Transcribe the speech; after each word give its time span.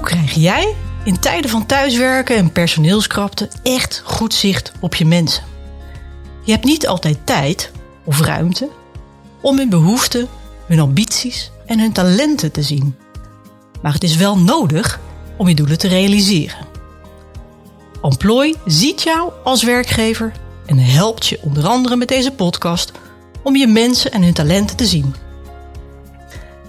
Hoe 0.00 0.08
krijg 0.08 0.34
jij 0.34 0.74
in 1.04 1.18
tijden 1.18 1.50
van 1.50 1.66
thuiswerken 1.66 2.36
en 2.36 2.52
personeelskrapte 2.52 3.48
echt 3.62 4.02
goed 4.04 4.34
zicht 4.34 4.72
op 4.80 4.94
je 4.94 5.04
mensen? 5.04 5.42
Je 6.44 6.52
hebt 6.52 6.64
niet 6.64 6.86
altijd 6.86 7.18
tijd 7.24 7.70
of 8.04 8.20
ruimte 8.20 8.68
om 9.40 9.56
hun 9.56 9.68
behoeften, 9.68 10.28
hun 10.66 10.80
ambities 10.80 11.50
en 11.66 11.78
hun 11.78 11.92
talenten 11.92 12.52
te 12.52 12.62
zien. 12.62 12.96
Maar 13.82 13.92
het 13.92 14.02
is 14.02 14.16
wel 14.16 14.38
nodig 14.38 15.00
om 15.36 15.48
je 15.48 15.54
doelen 15.54 15.78
te 15.78 15.88
realiseren. 15.88 16.66
Employ 18.02 18.54
ziet 18.66 19.02
jou 19.02 19.32
als 19.44 19.62
werkgever 19.62 20.32
en 20.66 20.78
helpt 20.78 21.26
je 21.26 21.38
onder 21.42 21.66
andere 21.66 21.96
met 21.96 22.08
deze 22.08 22.32
podcast 22.32 22.92
om 23.42 23.56
je 23.56 23.66
mensen 23.66 24.12
en 24.12 24.22
hun 24.22 24.34
talenten 24.34 24.76
te 24.76 24.86
zien. 24.86 25.14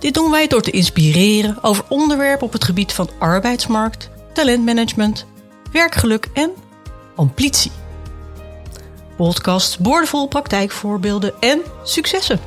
Dit 0.02 0.14
doen 0.14 0.32
wij 0.32 0.48
door 0.48 0.62
te 0.62 0.72
inspireren 0.72 1.64
over 1.64 1.84
onderwerpen 1.90 2.48
op 2.48 2.54
het 2.54 2.64
gebied 2.64 2.94
van 2.94 3.10
arbeidsmarkt, 3.20 4.10
talentmanagement, 4.34 5.26
werkgeluk 5.72 6.28
en 6.34 6.52
ambitie. 7.16 7.72
Podcasts, 9.18 9.78
boordevol 9.78 10.28
praktijkvoorbeelden 10.28 11.34
en 11.40 11.62
successen. 11.84 12.40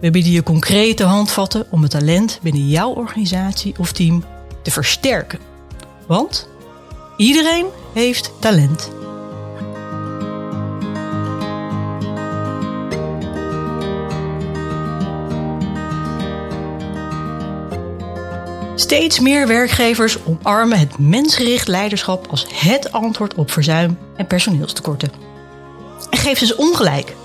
We 0.00 0.10
bieden 0.10 0.32
je 0.32 0.42
concrete 0.42 1.04
handvatten 1.04 1.66
om 1.70 1.82
het 1.82 1.90
talent 1.90 2.38
binnen 2.42 2.68
jouw 2.68 2.92
organisatie 2.92 3.74
of 3.78 3.92
team 3.92 4.24
te 4.62 4.70
versterken. 4.70 5.38
Want 6.06 6.48
iedereen 7.16 7.66
heeft 7.92 8.32
talent. 8.40 8.90
Steeds 18.86 19.20
meer 19.20 19.46
werkgevers 19.46 20.16
omarmen 20.24 20.78
het 20.78 20.98
mensgericht 20.98 21.68
leiderschap 21.68 22.26
als 22.26 22.46
het 22.54 22.92
antwoord 22.92 23.34
op 23.34 23.50
verzuim 23.50 23.98
en 24.16 24.26
personeelstekorten. 24.26 25.10
En 26.10 26.18
geef 26.18 26.38
ze 26.38 26.56
ongelijk. 26.56 27.16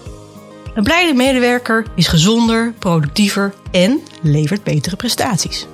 Een 0.76 0.84
blijde 0.84 1.14
medewerker 1.14 1.86
is 1.96 2.08
gezonder, 2.08 2.74
productiever 2.80 3.54
en 3.72 4.00
levert 4.22 4.64
betere 4.64 4.96
prestaties. 4.96 5.68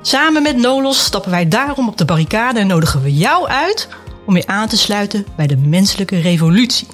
Samen 0.00 0.42
met 0.42 0.56
Nolos 0.56 1.04
stappen 1.04 1.30
wij 1.30 1.48
daarom 1.48 1.88
op 1.88 1.98
de 1.98 2.04
barricade 2.04 2.60
en 2.60 2.66
nodigen 2.66 3.02
we 3.02 3.14
jou 3.14 3.48
uit 3.48 3.88
om 4.26 4.36
je 4.36 4.46
aan 4.46 4.68
te 4.68 4.78
sluiten 4.78 5.26
bij 5.36 5.46
de 5.46 5.56
menselijke 5.56 6.20
revolutie. 6.20 6.86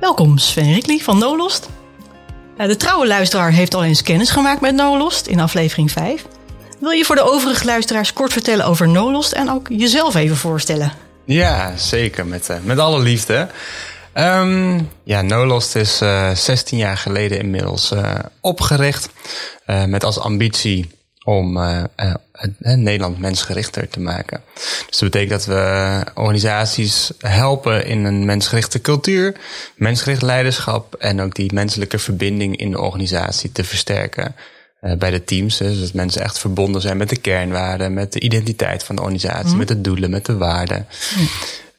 Welkom 0.00 0.38
Sven 0.38 0.72
Rikli 0.72 1.00
van 1.00 1.18
Nolost. 1.18 1.68
Eh, 2.56 2.66
de 2.66 2.76
trouwe 2.76 3.06
luisteraar 3.06 3.52
heeft 3.52 3.74
al 3.74 3.84
eens 3.84 4.02
kennis 4.02 4.30
gemaakt 4.30 4.60
met 4.60 4.74
Nolost 4.74 5.26
in 5.26 5.40
aflevering 5.40 5.92
5. 5.92 6.24
Wil 6.80 6.90
je 6.90 7.04
voor 7.04 7.14
de 7.14 7.22
overige 7.22 7.64
luisteraars 7.64 8.12
kort 8.12 8.32
vertellen 8.32 8.66
over 8.66 8.88
Nolost 8.88 9.32
en 9.32 9.50
ook 9.50 9.68
jezelf 9.68 10.14
even 10.14 10.36
voorstellen? 10.36 10.92
Ja, 11.24 11.76
zeker. 11.76 12.26
Met, 12.26 12.48
uh, 12.50 12.56
met 12.62 12.78
alle 12.78 13.00
liefde. 13.00 13.48
Um, 14.14 14.90
ja, 15.02 15.22
Nolost 15.22 15.76
is 15.76 16.02
uh, 16.02 16.30
eh, 16.30 16.36
16 16.36 16.78
jaar 16.78 16.96
geleden 16.96 17.38
inmiddels 17.38 17.92
opgericht. 18.40 19.08
met 19.86 20.04
als 20.04 20.18
ambitie 20.18 20.90
om 21.24 21.58
Nederland 22.58 23.18
mensgerichter 23.18 23.88
te 23.88 24.00
maken. 24.00 24.40
Dus 24.86 24.98
dat 24.98 25.10
betekent 25.10 25.30
dat 25.30 25.44
we 25.44 26.02
organisaties 26.14 27.12
helpen 27.18 27.86
in 27.86 28.04
een 28.04 28.24
mensgerichte 28.24 28.80
cultuur, 28.80 29.34
mensgericht 29.76 30.22
leiderschap 30.22 30.94
en 30.94 31.20
ook 31.20 31.34
die 31.34 31.52
menselijke 31.52 31.98
verbinding 31.98 32.56
in 32.56 32.70
de 32.70 32.80
organisatie 32.80 33.52
te 33.52 33.64
versterken. 33.64 34.34
Uh, 34.84 34.96
bij 34.96 35.10
de 35.10 35.24
teams. 35.24 35.56
Dus 35.56 35.80
dat 35.80 35.92
mensen 35.92 36.22
echt 36.22 36.38
verbonden 36.38 36.80
zijn 36.80 36.96
met 36.96 37.08
de 37.08 37.16
kernwaarden, 37.16 37.94
met 37.94 38.12
de 38.12 38.20
identiteit 38.20 38.84
van 38.84 38.96
de 38.96 39.02
organisatie, 39.02 39.52
mm. 39.52 39.56
met 39.56 39.68
de 39.68 39.80
doelen, 39.80 40.10
met 40.10 40.26
de 40.26 40.36
waarden. 40.36 40.86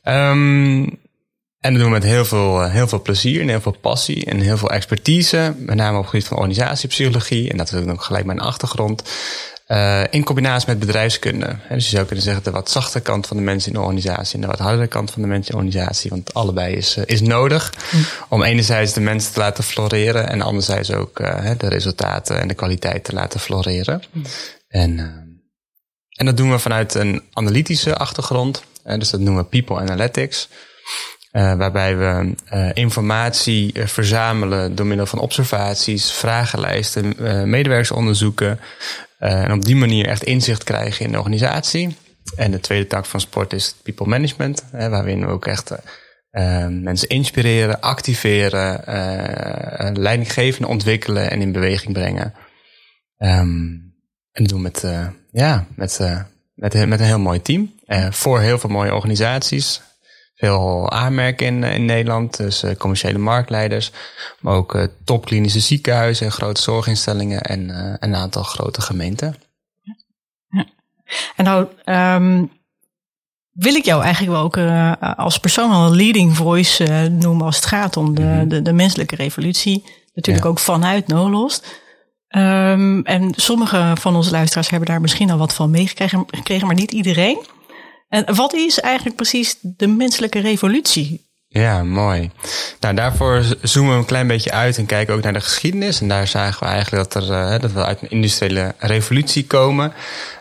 Mm. 0.04 0.14
Um, 0.14 1.00
en 1.66 1.74
dat 1.74 1.82
doen 1.82 1.92
we 1.92 2.00
met 2.00 2.04
heel 2.04 2.26
veel, 2.26 2.62
eh, 2.62 2.72
heel 2.72 2.88
veel 2.88 3.02
plezier 3.02 3.42
en 3.42 3.48
heel 3.48 3.62
veel 3.62 3.78
passie 3.82 4.26
en 4.26 4.40
heel 4.40 4.58
veel 4.58 4.70
expertise. 4.70 5.56
Met 5.58 5.76
name 5.76 5.98
op 5.98 6.02
het 6.02 6.10
gebied 6.10 6.28
van 6.28 6.38
organisatiepsychologie. 6.38 7.50
En 7.50 7.58
dat 7.58 7.72
is 7.72 7.88
ook 7.88 8.04
gelijk 8.04 8.26
mijn 8.26 8.40
achtergrond. 8.40 9.04
Uh, 9.68 10.04
in 10.10 10.24
combinatie 10.24 10.70
met 10.70 10.80
bedrijfskunde. 10.80 11.56
Dus 11.70 11.90
je 11.90 11.96
zou 11.96 12.06
kunnen 12.06 12.24
zeggen 12.24 12.44
de 12.44 12.52
wat 12.52 12.70
zachte 12.70 13.00
kant 13.00 13.28
van 13.28 13.38
de 13.38 13.44
mensen 13.44 13.68
in 13.72 13.78
de 13.78 13.84
organisatie 13.84 14.36
en 14.36 14.42
de 14.42 14.48
wat 14.48 14.60
hardere 14.60 14.88
kant 14.88 15.12
van 15.12 15.22
de 15.22 15.28
mensen 15.28 15.54
in 15.54 15.60
de 15.60 15.66
organisatie. 15.66 16.10
Want 16.10 16.34
allebei 16.34 16.76
is, 16.76 16.98
uh, 16.98 17.04
is 17.06 17.22
nodig 17.22 17.74
hm. 17.90 17.98
om 18.30 18.44
enerzijds 18.44 18.94
de 18.94 19.02
mensen 19.02 19.34
te 19.34 19.40
laten 19.40 19.64
floreren 19.64 20.30
en 20.30 20.42
anderzijds 20.42 20.92
ook 20.92 21.20
uh, 21.20 21.52
de 21.58 21.68
resultaten 21.68 22.40
en 22.40 22.48
de 22.48 22.54
kwaliteit 22.54 23.04
te 23.04 23.14
laten 23.14 23.40
floreren. 23.40 24.02
Hm. 24.12 24.20
En, 24.68 25.00
en 26.10 26.26
dat 26.26 26.38
doen 26.38 26.52
we 26.52 26.60
vanuit 26.60 26.94
een 26.94 27.24
analytische 27.34 27.96
achtergrond. 27.96 28.64
dus 28.84 29.10
dat 29.10 29.20
noemen 29.20 29.44
we 29.44 29.50
People 29.50 29.80
Analytics. 29.80 30.48
Uh, 31.36 31.54
waarbij 31.54 31.98
we 31.98 32.36
uh, 32.54 32.70
informatie 32.74 33.72
uh, 33.74 33.86
verzamelen 33.86 34.76
door 34.76 34.86
middel 34.86 35.06
van 35.06 35.20
observaties, 35.20 36.12
vragenlijsten, 36.12 37.16
medewerkersonderzoeken. 37.50 38.60
en 39.20 39.52
op 39.52 39.66
die 39.66 39.76
manier 39.76 40.08
echt 40.08 40.24
inzicht 40.24 40.64
krijgen 40.64 41.06
in 41.06 41.12
de 41.12 41.18
organisatie. 41.18 41.98
En 42.36 42.52
de 42.52 42.60
tweede 42.60 42.88
tak 42.88 43.06
van 43.06 43.20
sport 43.20 43.54
is 43.54 43.76
people 43.84 44.08
management, 44.08 44.64
waarin 44.72 45.20
we 45.20 45.28
ook 45.28 45.46
echt 45.46 45.72
mensen 46.70 47.10
inspireren, 47.10 47.82
activeren, 47.82 48.82
leidinggevende 50.00 50.68
ontwikkelen 50.68 51.32
en 51.32 51.42
in 51.42 51.52
beweging 51.52 51.94
brengen. 51.94 52.34
Um, 53.18 53.94
en 54.32 54.44
doen 54.44 54.58
we 54.58 54.64
met, 54.64 54.84
ja, 55.32 55.66
met, 55.76 56.00
met, 56.54 56.88
met 56.88 57.00
een 57.00 57.06
heel 57.06 57.20
mooi 57.20 57.42
team. 57.42 57.74
voor 58.10 58.40
heel 58.40 58.60
veel 58.60 58.70
mooie 58.70 58.94
organisaties 58.94 59.82
veel 60.36 60.92
aanmerken 60.92 61.46
in, 61.46 61.64
in 61.64 61.86
Nederland. 61.86 62.38
Dus 62.38 62.64
uh, 62.64 62.76
commerciële 62.76 63.18
marktleiders. 63.18 63.92
Maar 64.40 64.54
ook 64.54 64.76
uh, 64.76 64.84
topklinische 65.04 65.60
ziekenhuizen, 65.60 66.32
grote 66.32 66.62
zorginstellingen 66.62 67.42
en 67.42 67.70
uh, 67.70 67.94
een 68.00 68.16
aantal 68.16 68.44
grote 68.44 68.82
gemeenten. 68.82 69.36
Ja. 70.48 70.66
En 71.36 71.46
nou 71.46 71.68
um, 71.86 72.52
wil 73.52 73.76
ik 73.76 73.86
jou 73.86 74.04
eigenlijk 74.04 74.34
wel 74.34 74.44
ook 74.44 74.58
als 75.18 75.38
persoon 75.38 75.72
al 75.72 75.86
een 75.86 75.96
leading 75.96 76.36
voice 76.36 77.08
noemen 77.10 77.46
als 77.46 77.56
het 77.56 77.66
gaat 77.66 77.98
om 77.98 78.16
de, 78.16 78.22
mm-hmm. 78.22 78.48
de, 78.48 78.62
de, 78.62 78.74
menselijke 78.74 79.16
revolutie. 79.16 79.84
Natuurlijk 80.14 80.46
ook 80.46 80.60
vanuit 80.60 81.08
Nolost. 81.08 81.84
Um, 82.30 83.04
en 83.04 83.34
sommige 83.36 83.94
van 84.00 84.16
onze 84.16 84.32
luisteraars 84.32 84.70
hebben 84.70 84.90
daar 84.90 85.02
misschien 85.02 85.32
al 85.32 85.38
wat 85.38 85.54
van 85.54 85.70
meegekregen, 85.70 86.66
maar 86.66 86.76
niet 86.76 86.92
iedereen. 86.92 87.46
En 88.10 88.36
wat 88.36 88.54
is 88.54 88.80
eigenlijk 88.80 89.16
precies 89.16 89.58
de 89.62 89.88
menselijke 89.88 90.40
revolutie? 90.40 91.26
Ja, 91.60 91.84
mooi. 91.84 92.32
Nou, 92.80 92.96
daarvoor 92.96 93.44
zoomen 93.62 93.92
we 93.92 93.98
een 93.98 94.06
klein 94.06 94.28
beetje 94.28 94.52
uit 94.52 94.78
en 94.78 94.86
kijken 94.86 95.14
ook 95.14 95.24
naar 95.24 95.34
de 95.34 95.42
geschiedenis. 95.42 96.02
En 96.02 96.08
daar 96.08 96.28
zagen 96.28 96.68
we 96.68 96.74
eigenlijk 96.74 97.12
dat, 97.12 97.24
er, 97.24 97.30
uh, 97.30 97.60
dat 97.60 97.72
we 97.72 97.86
uit 97.86 98.02
een 98.02 98.10
industriële 98.10 98.74
revolutie 98.78 99.46
komen. 99.46 99.94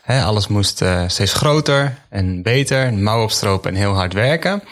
alles 0.06 0.48
moest 0.48 0.82
uh, 0.82 1.02
steeds 1.06 1.32
groter 1.32 1.98
en 2.08 2.42
beter, 2.42 2.94
mouw 2.94 3.22
opstropen 3.22 3.70
en 3.70 3.76
heel 3.76 3.92
hard 3.92 4.12
werken. 4.12 4.62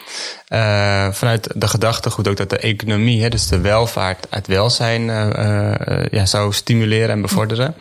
Uh, 0.49 1.11
vanuit 1.11 1.49
de 1.55 1.67
gedachtegoed 1.67 2.27
ook 2.27 2.37
dat 2.37 2.49
de 2.49 2.57
economie, 2.57 3.29
dus 3.29 3.47
de 3.47 3.59
welvaart 3.59 4.27
uit 4.29 4.47
welzijn, 4.47 5.05
ja, 6.11 6.25
zou 6.25 6.53
stimuleren 6.53 7.09
en 7.09 7.21
bevorderen. 7.21 7.75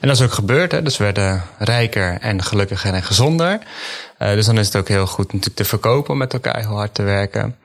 En 0.00 0.08
dat 0.08 0.16
is 0.16 0.22
ook 0.22 0.32
gebeurd. 0.32 0.72
Hè. 0.72 0.82
Dus 0.82 0.96
we 0.96 1.04
werden 1.04 1.42
rijker 1.58 2.18
en 2.20 2.42
gelukkiger 2.42 2.94
en 2.94 3.02
gezonder. 3.02 3.58
Uh, 4.18 4.32
dus 4.32 4.46
dan 4.46 4.58
is 4.58 4.66
het 4.66 4.76
ook 4.76 4.88
heel 4.88 5.06
goed 5.06 5.26
natuurlijk 5.26 5.56
te 5.56 5.64
verkopen 5.64 6.12
om 6.12 6.18
met 6.18 6.32
elkaar 6.32 6.58
heel 6.58 6.76
hard 6.76 6.94
te 6.94 7.02
werken. 7.02 7.56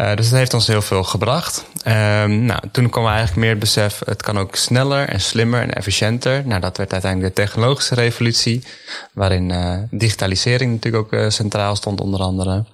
Uh, 0.00 0.14
dus 0.16 0.28
dat 0.28 0.38
heeft 0.38 0.54
ons 0.54 0.66
heel 0.66 0.82
veel 0.82 1.04
gebracht. 1.04 1.64
Um, 1.86 2.44
nou, 2.44 2.60
toen 2.72 2.90
kwam 2.90 3.06
eigenlijk 3.06 3.36
meer 3.36 3.50
het 3.50 3.58
besef, 3.58 4.02
het 4.04 4.22
kan 4.22 4.38
ook 4.38 4.56
sneller 4.56 5.08
en 5.08 5.20
slimmer 5.20 5.60
en 5.60 5.72
efficiënter. 5.72 6.46
Nou, 6.46 6.60
dat 6.60 6.76
werd 6.76 6.92
uiteindelijk 6.92 7.34
de 7.34 7.42
technologische 7.42 7.94
revolutie, 7.94 8.64
waarin 9.12 9.50
uh, 9.50 9.78
digitalisering 9.90 10.72
natuurlijk 10.72 11.14
ook 11.14 11.30
centraal 11.30 11.76
stond 11.76 12.00
onder 12.00 12.20
andere. 12.20 12.64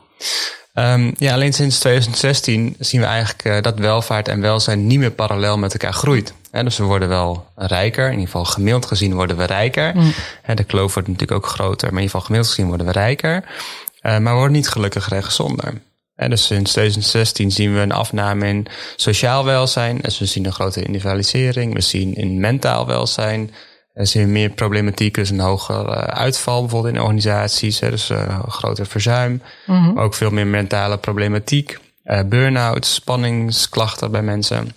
Um, 0.75 1.13
ja, 1.17 1.33
alleen 1.33 1.53
sinds 1.53 1.79
2016 1.79 2.77
zien 2.79 3.01
we 3.01 3.07
eigenlijk 3.07 3.65
dat 3.65 3.79
welvaart 3.79 4.29
en 4.29 4.41
welzijn 4.41 4.87
niet 4.87 4.99
meer 4.99 5.11
parallel 5.11 5.59
met 5.59 5.73
elkaar 5.73 5.93
groeit 5.93 6.33
dus 6.53 6.79
we 6.79 6.85
worden 6.85 7.09
wel 7.09 7.47
rijker. 7.57 8.05
In 8.05 8.11
ieder 8.11 8.27
geval 8.27 8.45
gemiddeld 8.45 8.87
gezien 8.87 9.15
worden 9.15 9.37
we 9.37 9.45
rijker. 9.45 9.93
Mm. 9.95 10.13
de 10.55 10.65
kloof 10.65 10.95
wordt 10.95 11.09
natuurlijk 11.09 11.45
ook 11.45 11.51
groter. 11.51 11.93
Maar 11.93 12.01
in 12.01 12.07
ieder 12.07 12.11
geval 12.11 12.21
gemiddeld 12.21 12.55
gezien 12.55 12.67
worden 12.67 12.87
we 12.87 12.93
rijker. 12.93 13.35
Uh, 13.35 14.19
maar 14.19 14.33
we 14.33 14.39
worden 14.39 14.53
niet 14.53 14.69
gelukkiger 14.69 15.13
en 15.13 15.25
gezonder. 15.25 15.81
En 16.15 16.31
dus 16.31 16.47
sinds 16.47 16.71
2016 16.71 17.51
zien 17.51 17.75
we 17.75 17.81
een 17.81 17.93
afname 17.93 18.47
in 18.47 18.67
sociaal 18.97 19.45
welzijn. 19.45 19.99
Dus 19.99 20.19
we 20.19 20.27
zien 20.27 20.47
een 20.47 20.53
grote 20.53 20.83
individualisering. 20.83 21.75
We 21.75 21.81
zien 21.81 22.15
in 22.15 22.41
mentaal 22.41 22.87
welzijn. 22.87 23.51
We 23.93 24.05
zien 24.05 24.33
meer 24.33 24.51
problematiek, 24.51 25.15
dus 25.15 25.31
een 25.31 25.41
hoger 25.41 25.87
uh, 25.87 25.97
uitval 25.97 26.61
bijvoorbeeld 26.61 26.95
in 26.95 27.01
organisaties. 27.01 27.81
Hè, 27.81 27.91
dus 27.91 28.11
uh, 28.11 28.43
groter 28.49 28.87
verzuim. 28.87 29.43
Mm 29.67 29.93
Maar 29.93 30.05
ook 30.05 30.15
veel 30.15 30.31
meer 30.31 30.47
mentale 30.47 30.99
problematiek. 30.99 31.79
burn-out, 32.27 32.87
spanningsklachten 32.87 34.11
bij 34.11 34.23
mensen. 34.23 34.71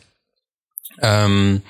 Um, 1.03 1.63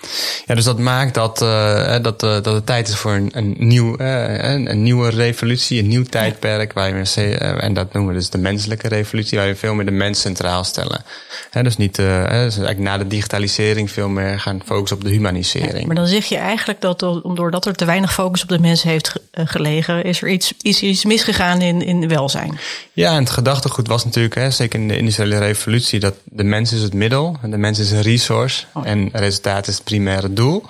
ja, 0.46 0.56
dus 0.56 0.64
dat 0.64 0.80
maakt 0.80 1.14
dat, 1.14 1.42
uh, 1.42 1.96
dat, 2.02 2.24
uh, 2.24 2.32
dat 2.32 2.46
het 2.46 2.66
tijd 2.66 2.88
is 2.88 2.96
voor 2.96 3.12
een, 3.12 3.30
een, 3.34 3.56
nieuw, 3.58 4.00
uh, 4.02 4.44
een, 4.44 4.70
een, 4.70 4.84
nieuwe 4.84 5.10
revolutie, 5.10 5.80
een 5.80 5.88
nieuw 5.88 6.04
tijdperk. 6.04 6.74
Waar 6.74 6.94
we, 6.94 7.38
en 7.38 7.74
dat 7.74 7.94
noemen 7.94 8.14
we 8.14 8.20
dus 8.20 8.30
de 8.30 8.38
menselijke 8.38 8.88
revolutie, 8.88 9.38
waar 9.38 9.48
we 9.48 9.56
veel 9.56 9.74
meer 9.74 9.86
de 9.86 9.92
mens 9.92 10.22
centraal 10.22 10.64
stellen. 10.64 11.04
He, 11.50 11.64
dus 11.64 11.78
niet 11.78 11.96
dus 11.96 12.26
eigenlijk 12.28 12.80
na 12.80 12.98
de 12.98 13.08
digitalisering 13.08 13.92
veel 13.92 14.10
meer 14.10 14.40
gaan 14.40 14.62
focussen 14.66 14.98
op 14.98 15.04
de 15.04 15.10
humanisering. 15.10 15.80
Ja, 15.80 15.86
maar 15.86 15.96
dan 15.96 16.08
zeg 16.08 16.26
je 16.26 16.38
eigenlijk 16.38 16.82
dat 16.82 17.00
doordat 17.24 17.66
er 17.66 17.76
te 17.76 17.86
weinig 17.86 18.14
focus 18.14 18.44
op 18.44 18.50
de 18.50 18.60
mens 18.60 18.84
heeft 18.84 19.14
gelegen, 19.32 20.04
is 20.04 20.22
er 20.22 20.30
iets, 20.30 20.54
is 20.62 20.82
iets 20.82 21.06
misgegaan 21.06 21.62
in, 21.62 21.82
in 21.82 22.08
welzijn. 22.08 22.60
Ja, 22.94 23.12
en 23.16 23.20
het 23.20 23.30
gedachtegoed 23.30 23.88
was 23.88 24.06
natuurlijk, 24.06 24.36
hè, 24.36 24.52
zeker 24.52 24.80
in 24.80 24.88
de 24.88 24.98
industriële 24.98 25.38
revolutie, 25.38 26.00
dat 26.00 26.16
de 26.24 26.44
mens 26.44 26.74
is 26.74 26.82
het 26.82 26.94
middel 26.94 27.38
en 27.42 27.52
de 27.52 27.58
mens 27.58 27.80
is 27.80 27.92
een 27.92 28.02
resource. 28.02 28.66
Oh. 28.74 28.88
En 28.88 29.12
resultaat 29.20 29.68
is 29.68 29.76
het 29.76 29.84
primaire 29.84 30.34
doel. 30.34 30.64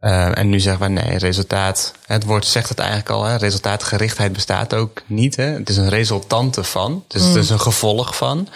Uh, 0.00 0.38
en 0.38 0.48
nu 0.48 0.60
zeggen 0.60 0.82
we 0.82 1.00
nee, 1.02 1.18
resultaat. 1.18 1.92
Het 2.06 2.24
woord 2.24 2.46
zegt 2.46 2.68
het 2.68 2.78
eigenlijk 2.78 3.10
al. 3.10 3.24
Hè, 3.24 3.36
resultaatgerichtheid 3.36 4.32
bestaat 4.32 4.74
ook 4.74 5.02
niet. 5.06 5.36
Hè. 5.36 5.44
Het 5.44 5.68
is 5.68 5.76
een 5.76 5.88
resultante 5.88 6.64
van. 6.64 7.04
Dus 7.08 7.22
het 7.22 7.36
is 7.36 7.46
mm. 7.46 7.52
een 7.52 7.60
gevolg 7.60 8.16
van. 8.16 8.48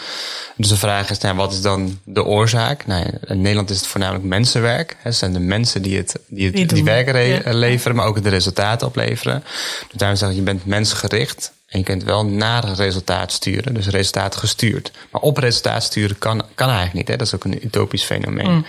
Dus 0.56 0.68
de 0.68 0.76
vraag 0.76 1.10
is, 1.10 1.18
nou, 1.18 1.36
wat 1.36 1.52
is 1.52 1.60
dan 1.60 2.00
de 2.04 2.24
oorzaak? 2.24 2.86
Nou, 2.86 3.06
in 3.26 3.40
Nederland 3.40 3.70
is 3.70 3.76
het 3.76 3.86
voornamelijk 3.86 4.24
mensenwerk. 4.24 4.90
Hè. 4.90 4.96
Het 5.02 5.14
zijn 5.14 5.32
de 5.32 5.40
mensen 5.40 5.82
die 5.82 5.96
het, 5.96 6.16
die, 6.28 6.46
het, 6.46 6.68
die, 6.68 7.54
leveren, 7.54 7.96
maar 7.96 8.06
ook 8.06 8.22
de 8.22 8.28
resultaten 8.28 8.86
opleveren. 8.86 9.44
Dus 9.88 9.98
daarom 9.98 10.18
zeggen 10.18 10.36
je 10.36 10.42
bent 10.42 10.66
mensgericht. 10.66 11.52
En 11.74 11.80
je 11.80 11.86
kunt 11.86 12.04
wel 12.04 12.24
naar 12.24 12.64
resultaat 12.74 13.32
sturen, 13.32 13.74
dus 13.74 13.86
resultaat 13.86 14.36
gestuurd. 14.36 14.92
Maar 15.10 15.20
op 15.20 15.36
resultaat 15.36 15.82
sturen 15.82 16.18
kan, 16.18 16.42
kan 16.54 16.68
eigenlijk 16.68 16.96
niet. 16.96 17.08
Hè? 17.08 17.16
Dat 17.16 17.26
is 17.26 17.34
ook 17.34 17.44
een 17.44 17.64
utopisch 17.64 18.02
fenomeen. 18.02 18.50
Mm. 18.50 18.66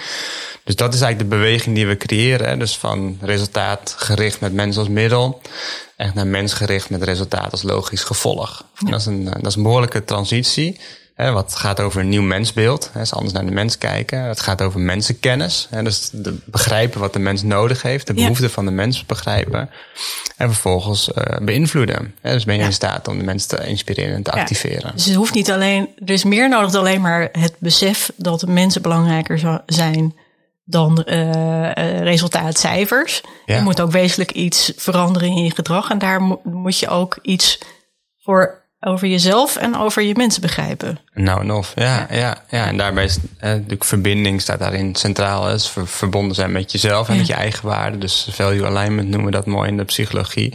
Dus 0.64 0.76
dat 0.76 0.94
is 0.94 1.02
eigenlijk 1.02 1.32
de 1.32 1.38
beweging 1.38 1.76
die 1.76 1.88
we 1.88 1.98
creëren. 1.98 2.48
Hè? 2.48 2.58
Dus 2.58 2.78
van 2.78 3.18
resultaat 3.22 3.96
gericht 3.98 4.40
met 4.40 4.54
mens 4.54 4.78
als 4.78 4.88
middel. 4.88 5.42
Echt 5.96 6.14
naar 6.14 6.28
mens 6.28 6.54
gericht 6.54 6.90
met 6.90 7.04
resultaat 7.04 7.52
als 7.52 7.64
logisch 7.64 8.04
gevolg. 8.04 8.66
Dat, 8.80 9.00
is 9.00 9.06
een, 9.06 9.24
dat 9.24 9.46
is 9.46 9.56
een 9.56 9.64
behoorlijke 9.64 10.04
transitie. 10.04 10.80
Hè, 11.16 11.32
wat 11.32 11.56
gaat 11.56 11.80
over 11.80 12.02
een 12.02 12.10
nieuw 12.10 12.22
mensbeeld. 12.22 12.90
Hè, 12.94 13.02
is 13.02 13.14
anders 13.14 13.34
naar 13.34 13.46
de 13.46 13.52
mens 13.52 13.78
kijken. 13.78 14.22
Het 14.22 14.40
gaat 14.40 14.62
over 14.62 14.80
mensenkennis. 14.80 15.68
Hè, 15.70 15.84
dus 15.84 16.10
de, 16.12 16.38
begrijpen 16.46 17.00
wat 17.00 17.14
de 17.14 17.20
mens 17.20 17.44
nodig 17.44 17.82
heeft. 17.82 18.08
De 18.08 18.14
behoeften 18.14 18.50
van 18.50 18.66
de 18.66 18.72
mens 18.72 19.06
begrijpen. 19.06 19.70
En 20.38 20.52
vervolgens 20.52 21.10
uh, 21.10 21.38
beïnvloeden. 21.42 22.16
Hè, 22.22 22.32
dus 22.32 22.46
ben 22.46 22.58
je 22.58 22.64
in 22.64 22.74
staat 22.74 23.08
om 23.08 23.18
de 23.18 23.24
mens 23.24 23.46
te 23.46 23.68
inspireren 23.68 24.16
en 24.16 24.24
te 24.24 24.32
activeren. 24.32 24.92
Dus 24.96 25.06
het 25.06 25.16
hoeft 25.16 25.34
niet 25.34 25.52
alleen... 25.52 25.90
Er 26.06 26.14
is 26.14 26.24
meer 26.24 26.50
nodig 26.50 26.72
dan 26.72 26.82
alleen 26.82 27.02
maar 27.02 27.30
het 27.32 27.56
besef 27.60 28.12
dat 28.16 28.48
mensen 28.48 28.82
belangrijker 28.82 29.62
zijn 29.66 30.16
dan 30.64 31.06
uh, 31.06 32.02
resultaatcijfers. 32.02 33.22
Je 33.46 33.62
moet 33.62 33.82
ook 33.82 33.92
wezenlijk 33.92 34.32
iets 34.32 34.72
veranderen 34.76 35.30
in 35.30 35.44
je 35.44 35.52
gedrag. 35.52 35.90
En 35.90 35.98
daar 35.98 36.22
moet 36.44 36.80
je 36.80 36.88
ook 36.88 37.20
iets 37.22 37.60
voor 38.22 38.65
over 38.80 39.08
jezelf 39.08 39.56
en 39.56 39.78
over 39.78 40.02
je 40.02 40.14
mensen 40.18 40.42
begrijpen. 40.42 41.00
Nou 41.14 41.42
en 41.42 41.52
of, 41.52 41.72
ja, 41.76 42.08
ja. 42.12 42.44
ja, 42.50 42.68
En 42.68 42.78
daarbij 42.78 43.04
is 43.04 43.18
natuurlijk 43.40 43.84
verbinding 43.84 44.42
staat 44.42 44.60
daarin 44.60 44.96
centraal. 44.96 45.52
Is 45.52 45.74
verbonden 45.84 46.36
zijn 46.36 46.52
met 46.52 46.72
jezelf 46.72 47.10
en 47.10 47.18
met 47.18 47.28
je 47.28 47.34
eigen 47.34 47.68
waarde. 47.68 47.98
Dus 47.98 48.28
value 48.32 48.66
alignment 48.66 49.08
noemen 49.08 49.26
we 49.26 49.32
dat 49.32 49.46
mooi 49.46 49.70
in 49.70 49.78
de 49.78 49.84
psychologie. 49.84 50.54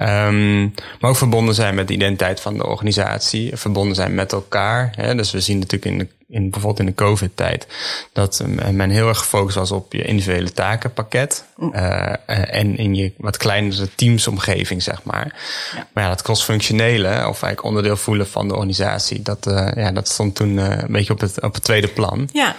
Um, 0.00 0.74
maar 1.00 1.10
ook 1.10 1.16
verbonden 1.16 1.54
zijn 1.54 1.74
met 1.74 1.88
de 1.88 1.94
identiteit 1.94 2.40
van 2.40 2.56
de 2.56 2.66
organisatie. 2.66 3.56
Verbonden 3.56 3.94
zijn 3.94 4.14
met 4.14 4.32
elkaar. 4.32 4.92
Hè. 4.96 5.14
Dus 5.14 5.30
we 5.30 5.40
zien 5.40 5.58
natuurlijk 5.58 5.92
in, 5.92 5.98
de, 5.98 6.08
in 6.30 6.50
bijvoorbeeld 6.50 6.80
in 6.80 6.94
de 6.94 7.02
COVID-tijd 7.04 7.66
dat 8.12 8.44
men 8.72 8.90
heel 8.90 9.08
erg 9.08 9.18
gefocust 9.18 9.56
was 9.56 9.70
op 9.70 9.92
je 9.92 10.02
individuele 10.02 10.52
takenpakket. 10.52 11.44
Uh, 11.58 12.12
en 12.28 12.76
in 12.76 12.94
je 12.94 13.12
wat 13.16 13.36
kleinere 13.36 13.94
teamsomgeving, 13.94 14.82
zeg 14.82 15.02
maar. 15.04 15.34
Ja. 15.74 15.86
Maar 15.92 16.04
ja, 16.04 16.08
dat 16.08 16.22
cross-functionele, 16.22 17.08
of 17.08 17.22
eigenlijk 17.22 17.64
onderdeel 17.64 17.96
voelen 17.96 18.26
van 18.26 18.48
de 18.48 18.54
organisatie, 18.54 19.22
dat, 19.22 19.46
uh, 19.46 19.68
ja, 19.74 19.92
dat 19.92 20.08
stond 20.08 20.34
toen 20.34 20.56
uh, 20.56 20.68
een 20.68 20.92
beetje 20.92 21.12
op 21.12 21.20
het, 21.20 21.42
op 21.42 21.54
het 21.54 21.64
tweede 21.64 21.88
plan. 21.88 22.28
Ja. 22.32 22.56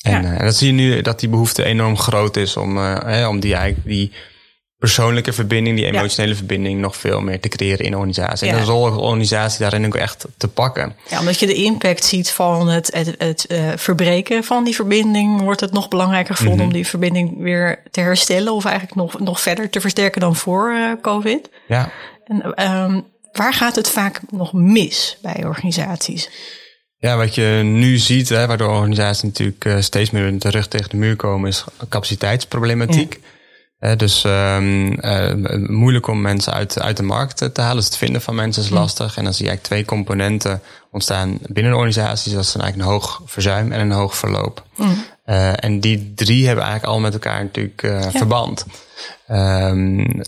En, 0.00 0.22
ja. 0.22 0.36
en 0.36 0.44
dat 0.44 0.56
zie 0.56 0.66
je 0.66 0.72
nu 0.72 1.02
dat 1.02 1.20
die 1.20 1.28
behoefte 1.28 1.64
enorm 1.64 1.98
groot 1.98 2.36
is 2.36 2.56
om, 2.56 2.78
om 3.26 3.40
die 3.40 3.54
eigenlijk 3.54 3.86
die 3.86 4.12
persoonlijke 4.80 5.32
verbinding, 5.32 5.76
die 5.76 5.86
emotionele 5.86 6.34
verbinding 6.34 6.80
nog 6.80 6.96
veel 6.96 7.20
meer 7.20 7.40
te 7.40 7.48
creëren 7.48 7.84
in 7.84 7.86
een 7.86 7.98
organisatie. 7.98 8.48
En 8.48 8.56
de 8.56 8.62
rol 8.62 8.82
van 8.82 8.96
de 8.96 9.02
organisatie 9.02 9.58
daarin 9.58 9.86
ook 9.86 9.94
echt 9.94 10.26
te 10.36 10.48
pakken. 10.48 10.96
Ja, 11.08 11.18
omdat 11.18 11.38
je 11.38 11.46
de 11.46 11.54
impact 11.54 12.04
ziet 12.04 12.30
van 12.30 12.68
het, 12.68 12.94
het, 12.94 13.14
het 13.18 13.46
uh, 13.48 13.72
verbreken 13.76 14.44
van 14.44 14.64
die 14.64 14.74
verbinding, 14.74 15.40
wordt 15.40 15.60
het 15.60 15.72
nog 15.72 15.88
belangrijker 15.88 16.34
gevonden 16.34 16.58
mm 16.58 16.68
om 16.70 16.72
die 16.72 16.86
verbinding 16.86 17.38
weer 17.38 17.82
te 17.90 18.00
herstellen 18.00 18.52
of 18.52 18.64
eigenlijk 18.64 18.96
nog, 18.96 19.20
nog 19.20 19.40
verder 19.40 19.70
te 19.70 19.80
versterken 19.80 20.20
dan 20.20 20.36
voor 20.36 20.72
uh, 20.72 20.92
COVID. 21.02 21.50
Ja. 21.68 21.90
En 22.24 22.66
um, 22.70 23.04
waar 23.32 23.54
gaat 23.54 23.76
het 23.76 23.90
vaak 23.90 24.20
nog 24.30 24.52
mis 24.52 25.18
bij 25.22 25.44
organisaties? 25.44 26.30
Ja, 26.96 27.16
wat 27.16 27.34
je 27.34 27.60
nu 27.64 27.98
ziet, 27.98 28.28
hè, 28.28 28.46
waardoor 28.46 28.68
organisaties 28.68 29.22
natuurlijk 29.22 29.64
uh, 29.64 29.80
steeds 29.80 30.10
meer 30.10 30.32
met 30.32 30.42
de 30.42 30.50
rug 30.50 30.68
tegen 30.68 30.90
de 30.90 30.96
muur 30.96 31.16
komen, 31.16 31.48
is 31.48 31.64
capaciteitsproblematiek. 31.88 33.18
Ja 33.22 33.28
dus 33.96 34.24
um, 34.24 34.92
uh, 35.04 35.34
moeilijk 35.68 36.06
om 36.06 36.20
mensen 36.20 36.52
uit, 36.52 36.80
uit 36.80 36.96
de 36.96 37.02
markt 37.02 37.36
te 37.54 37.60
halen. 37.60 37.76
Dus 37.76 37.84
het 37.84 37.96
vinden 37.96 38.22
van 38.22 38.34
mensen 38.34 38.62
is 38.62 38.68
hm. 38.68 38.74
lastig. 38.74 39.16
En 39.16 39.24
dan 39.24 39.34
zie 39.34 39.44
je 39.44 39.50
eigenlijk 39.50 39.62
twee 39.62 39.98
componenten 39.98 40.60
ontstaan 40.90 41.38
binnen 41.46 41.72
organisaties. 41.72 42.32
Dat 42.32 42.44
is 42.44 42.52
dan 42.52 42.62
eigenlijk 42.62 42.90
een 42.90 42.96
hoog 42.98 43.22
verzuim 43.24 43.72
en 43.72 43.80
een 43.80 43.90
hoog 43.90 44.16
verloop. 44.16 44.64
Mm. 44.76 45.04
Uh, 45.26 45.64
en 45.64 45.80
die 45.80 46.12
drie 46.14 46.46
hebben 46.46 46.64
eigenlijk 46.64 46.94
al 46.94 47.00
met 47.00 47.12
elkaar 47.12 47.42
natuurlijk 47.42 47.82
uh, 47.82 48.02
ja. 48.02 48.10
verband. 48.10 48.66
Um, 49.30 50.22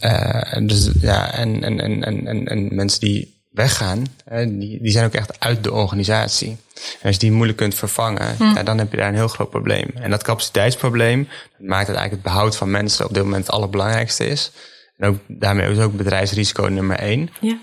dus 0.66 0.90
ja, 1.00 1.32
en, 1.32 1.62
en, 1.62 1.80
en, 1.80 2.26
en, 2.26 2.46
en 2.46 2.74
mensen 2.74 3.00
die 3.00 3.31
weggaan, 3.52 4.06
die, 4.46 4.82
die 4.82 4.90
zijn 4.90 5.04
ook 5.04 5.14
echt 5.14 5.40
uit 5.40 5.64
de 5.64 5.72
organisatie. 5.72 6.48
En 6.74 7.02
als 7.02 7.14
je 7.14 7.20
die 7.20 7.32
moeilijk 7.32 7.58
kunt 7.58 7.74
vervangen, 7.74 8.36
hm. 8.36 8.44
ja, 8.44 8.62
dan 8.62 8.78
heb 8.78 8.90
je 8.90 8.96
daar 8.96 9.08
een 9.08 9.14
heel 9.14 9.28
groot 9.28 9.50
probleem. 9.50 9.90
En 9.94 10.10
dat 10.10 10.22
capaciteitsprobleem 10.22 11.28
dat 11.58 11.68
maakt 11.68 11.86
het 11.86 11.96
eigenlijk 11.96 12.24
het 12.24 12.34
behoud 12.34 12.56
van 12.56 12.70
mensen 12.70 13.06
op 13.06 13.14
dit 13.14 13.22
moment 13.22 13.46
het 13.46 13.54
allerbelangrijkste 13.54 14.26
is. 14.26 14.52
En 14.96 15.08
ook, 15.08 15.18
daarmee 15.26 15.70
is 15.70 15.78
ook 15.78 15.96
bedrijfsrisico 15.96 16.66
nummer 16.66 16.96
één. 16.96 17.30
Ja. 17.40 17.58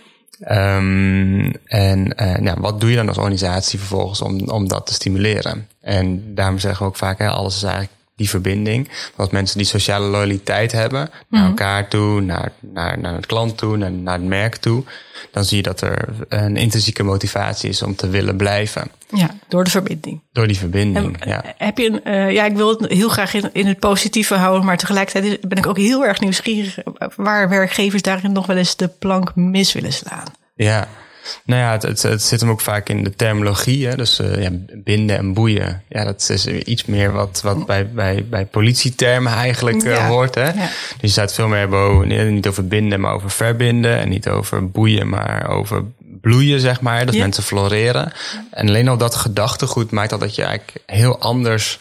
Um, 0.77 1.53
en 1.65 2.13
uh, 2.21 2.37
ja, 2.37 2.59
wat 2.59 2.79
doe 2.79 2.89
je 2.89 2.95
dan 2.95 3.07
als 3.07 3.17
organisatie 3.17 3.79
vervolgens 3.79 4.21
om, 4.21 4.49
om 4.49 4.67
dat 4.67 4.85
te 4.85 4.93
stimuleren? 4.93 5.67
En 5.81 6.35
daarom 6.35 6.59
zeggen 6.59 6.81
we 6.81 6.89
ook 6.89 6.97
vaak, 6.97 7.19
hè, 7.19 7.27
alles 7.29 7.55
is 7.55 7.63
eigenlijk 7.63 7.93
die 8.19 8.29
verbinding. 8.29 8.89
Dat 9.15 9.31
mensen 9.31 9.57
die 9.57 9.67
sociale 9.67 10.05
loyaliteit 10.05 10.71
hebben 10.71 11.09
naar 11.29 11.41
mhm. 11.41 11.49
elkaar 11.49 11.87
toe, 11.87 12.21
naar, 12.21 12.51
naar, 12.59 12.99
naar 12.99 13.13
het 13.13 13.25
klant 13.25 13.57
toe, 13.57 13.77
naar, 13.77 13.91
naar 13.91 14.13
het 14.13 14.27
merk 14.27 14.55
toe. 14.55 14.83
Dan 15.31 15.45
zie 15.45 15.57
je 15.57 15.63
dat 15.63 15.81
er 15.81 16.09
een 16.29 16.57
intrinsieke 16.57 17.03
motivatie 17.03 17.69
is 17.69 17.81
om 17.81 17.95
te 17.95 18.09
willen 18.09 18.35
blijven. 18.35 18.91
Ja, 19.13 19.29
door 19.47 19.63
de 19.63 19.69
verbinding. 19.69 20.21
Door 20.31 20.47
die 20.47 20.57
verbinding, 20.57 21.25
ja. 21.25 21.43
Heb 21.57 21.77
je 21.77 21.85
een, 21.85 22.13
uh, 22.13 22.31
ja, 22.31 22.45
ik 22.45 22.55
wil 22.55 22.69
het 22.69 22.91
heel 22.91 23.09
graag 23.09 23.33
in, 23.33 23.49
in 23.53 23.67
het 23.67 23.79
positieve 23.79 24.35
houden, 24.35 24.65
maar 24.65 24.77
tegelijkertijd 24.77 25.41
ben 25.47 25.57
ik 25.57 25.67
ook 25.67 25.77
heel 25.77 26.05
erg 26.05 26.19
nieuwsgierig 26.19 26.77
waar 27.15 27.49
werkgevers 27.49 28.01
daarin 28.01 28.31
nog 28.31 28.45
wel 28.45 28.57
eens 28.57 28.75
de 28.75 28.87
plank 28.87 29.35
mis 29.35 29.73
willen 29.73 29.93
slaan. 29.93 30.27
Ja, 30.55 30.87
nou 31.43 31.61
ja, 31.61 31.87
het, 31.87 32.01
het, 32.01 32.21
zit 32.21 32.41
hem 32.41 32.49
ook 32.49 32.61
vaak 32.61 32.89
in 32.89 33.03
de 33.03 33.15
terminologie. 33.15 33.87
Hè? 33.87 33.95
Dus 33.95 34.19
uh, 34.19 34.41
ja, 34.41 34.49
binden 34.75 35.17
en 35.17 35.33
boeien. 35.33 35.83
Ja, 35.89 36.03
dat 36.03 36.29
is 36.29 36.47
iets 36.47 36.85
meer 36.85 37.11
wat, 37.11 37.41
wat 37.43 37.65
bij, 37.65 37.89
bij, 37.89 38.25
bij 38.29 38.45
politietermen 38.45 39.33
eigenlijk 39.33 39.83
uh, 39.83 40.07
hoort. 40.07 40.35
Hè? 40.35 40.45
Ja. 40.45 40.53
Dus 40.53 40.95
je 41.01 41.07
staat 41.07 41.33
veel 41.33 41.47
meer 41.47 41.69
boven, 41.69 42.33
niet 42.33 42.47
over 42.47 42.67
binden, 42.67 42.99
maar 42.99 43.13
over 43.13 43.31
verbinden. 43.31 43.99
En 43.99 44.09
niet 44.09 44.27
over 44.27 44.69
boeien, 44.69 45.09
maar 45.09 45.49
over 45.49 45.83
bloeien, 46.21 46.59
zeg 46.59 46.81
maar. 46.81 47.05
Dat 47.05 47.15
mensen 47.15 47.43
floreren. 47.43 48.11
En 48.51 48.67
alleen 48.67 48.87
al 48.87 48.97
dat 48.97 49.15
gedachtegoed 49.15 49.91
maakt 49.91 50.11
al 50.11 50.19
dat 50.19 50.35
je 50.35 50.43
eigenlijk 50.43 50.77
heel 50.85 51.19
anders 51.19 51.79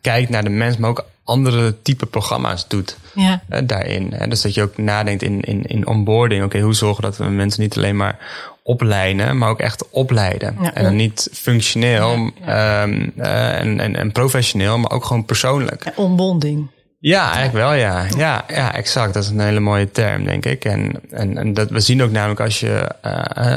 kijkt 0.00 0.30
naar 0.30 0.44
de 0.44 0.50
mens, 0.50 0.76
maar 0.76 0.90
ook 0.90 1.04
andere 1.24 1.82
type 1.82 2.06
programma's 2.06 2.68
doet 2.68 2.96
ja. 3.14 3.42
uh, 3.50 3.58
daarin. 3.64 4.14
Dus 4.28 4.42
dat 4.42 4.54
je 4.54 4.62
ook 4.62 4.78
nadenkt 4.78 5.22
in, 5.22 5.40
in, 5.40 5.62
in 5.64 5.86
onboarding. 5.86 6.44
Oké, 6.44 6.60
hoe 6.60 6.74
zorgen 6.74 7.02
dat 7.02 7.16
we 7.16 7.24
mensen 7.24 7.62
niet 7.62 7.76
alleen 7.76 7.96
maar 7.96 8.18
opleiden, 8.62 9.38
maar 9.38 9.48
ook 9.48 9.60
echt 9.60 9.90
opleiden. 9.90 10.56
Ja, 10.60 10.74
en 10.74 10.82
dan 10.82 10.96
niet 10.96 11.28
functioneel 11.32 12.30
ja, 12.44 12.82
um, 12.82 13.12
uh, 13.16 13.60
en, 13.60 13.80
en, 13.80 13.96
en 13.96 14.12
professioneel, 14.12 14.78
maar 14.78 14.90
ook 14.90 15.04
gewoon 15.04 15.24
persoonlijk. 15.24 15.92
Onbonding. 15.96 16.66
Ja, 17.06 17.24
eigenlijk 17.24 17.52
wel, 17.52 17.72
ja. 17.72 18.06
Ja, 18.16 18.44
ja, 18.48 18.74
exact. 18.74 19.14
Dat 19.14 19.22
is 19.22 19.28
een 19.28 19.40
hele 19.40 19.60
mooie 19.60 19.90
term, 19.90 20.24
denk 20.24 20.44
ik. 20.44 20.64
En, 20.64 20.92
en, 21.10 21.38
en 21.38 21.54
dat, 21.54 21.70
we 21.70 21.80
zien 21.80 22.02
ook 22.02 22.10
namelijk 22.10 22.40
als 22.40 22.60
je 22.60 22.90
uh, 23.06 23.54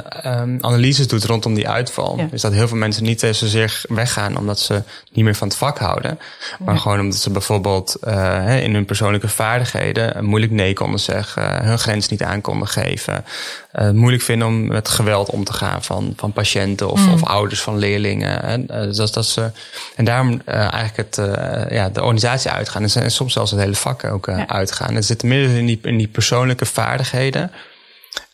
analyses 0.60 1.08
doet 1.08 1.24
rondom 1.24 1.54
die 1.54 1.70
uitval, 1.70 2.18
ja. 2.18 2.28
is 2.32 2.42
dat 2.42 2.54
heel 2.54 2.68
veel 2.68 2.78
mensen 2.78 3.04
niet 3.04 3.20
zozeer 3.20 3.82
weggaan 3.88 4.38
omdat 4.38 4.60
ze 4.60 4.84
niet 5.12 5.26
meer 5.26 5.36
van 5.36 5.48
het 5.48 5.58
vak 5.58 5.78
houden. 5.78 6.20
Maar 6.60 6.74
ja. 6.74 6.80
gewoon 6.80 7.00
omdat 7.00 7.20
ze 7.20 7.30
bijvoorbeeld 7.30 7.98
uh, 8.08 8.64
in 8.64 8.74
hun 8.74 8.86
persoonlijke 8.86 9.28
vaardigheden 9.28 10.26
moeilijk 10.26 10.52
nee 10.52 10.74
konden 10.74 11.00
zeggen, 11.00 11.66
hun 11.66 11.80
grens 11.80 12.08
niet 12.08 12.24
aan 12.24 12.42
konden 12.42 12.68
geven. 12.68 13.26
Uh, 13.80 13.90
moeilijk 13.90 14.24
vinden 14.24 14.48
om 14.48 14.68
met 14.68 14.90
geweld 14.90 15.30
om 15.30 15.44
te 15.44 15.54
gaan 15.54 15.84
van, 15.84 16.14
van 16.16 16.34
patiënten 16.34 16.90
of, 16.90 17.06
Mm. 17.06 17.14
of 17.14 17.24
ouders 17.24 17.62
van 17.62 17.78
leerlingen. 17.78 18.44
En, 18.44 18.66
uh, 18.72 18.82
dus 18.82 18.98
dat, 18.98 19.14
dat 19.14 19.24
is, 19.24 19.38
uh, 19.38 19.46
en 19.96 20.06
daarom 20.06 20.32
uh, 20.32 20.56
eigenlijk 20.74 20.96
het, 20.96 21.16
ja, 21.72 21.90
de 21.90 22.02
organisatie 22.02 22.52
uitgaan 22.52 22.84
en, 22.84 23.02
en 23.02 23.12
soms 23.12 23.34
zelfs 23.34 23.52
het 23.52 23.60
hele 23.60 23.76
vak 23.76 24.04
ook 24.04 24.26
ja. 24.26 24.48
uitgaan. 24.48 24.96
Het 24.96 25.06
zit 25.06 25.24
midden 25.24 25.58
in 25.58 25.66
die, 25.66 25.80
in 25.82 25.98
die 25.98 26.08
persoonlijke 26.08 26.66
vaardigheden. 26.66 27.52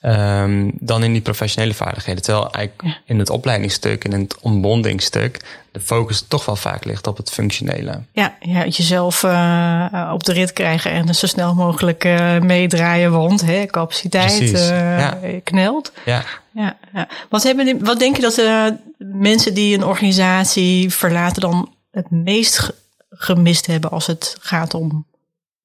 Um, 0.07 0.71
dan 0.79 1.03
in 1.03 1.11
die 1.11 1.21
professionele 1.21 1.73
vaardigheden. 1.73 2.23
Terwijl 2.23 2.51
eigenlijk 2.51 2.95
ja. 2.95 3.01
in 3.05 3.19
het 3.19 3.29
opleidingsstuk 3.29 4.03
en 4.03 4.11
in 4.11 4.19
het 4.19 4.39
ontbondingsstuk 4.39 5.41
de 5.71 5.79
focus 5.79 6.25
toch 6.27 6.45
wel 6.45 6.55
vaak 6.55 6.85
ligt 6.85 7.07
op 7.07 7.17
het 7.17 7.31
functionele. 7.31 8.01
Ja, 8.11 8.35
ja 8.39 8.65
jezelf 8.65 9.23
uh, 9.23 10.11
op 10.13 10.23
de 10.23 10.33
rit 10.33 10.53
krijgen 10.53 10.91
en 10.91 11.15
zo 11.15 11.27
snel 11.27 11.55
mogelijk 11.55 12.03
uh, 12.03 12.39
meedraaien, 12.39 13.11
want 13.11 13.41
hè, 13.41 13.65
capaciteit 13.65 14.41
uh, 14.41 14.99
ja. 14.99 15.19
knelt. 15.43 15.91
Ja. 16.05 16.23
Ja, 16.51 16.77
ja. 16.93 17.07
Wat, 17.29 17.43
hebben, 17.43 17.85
wat 17.85 17.99
denk 17.99 18.15
je 18.15 18.21
dat 18.21 18.35
de 18.35 18.77
mensen 18.97 19.53
die 19.53 19.77
een 19.77 19.85
organisatie 19.85 20.89
verlaten 20.93 21.41
dan 21.41 21.73
het 21.91 22.11
meest 22.11 22.73
gemist 23.09 23.65
hebben 23.65 23.91
als 23.91 24.07
het 24.07 24.35
gaat 24.39 24.73
om 24.73 25.07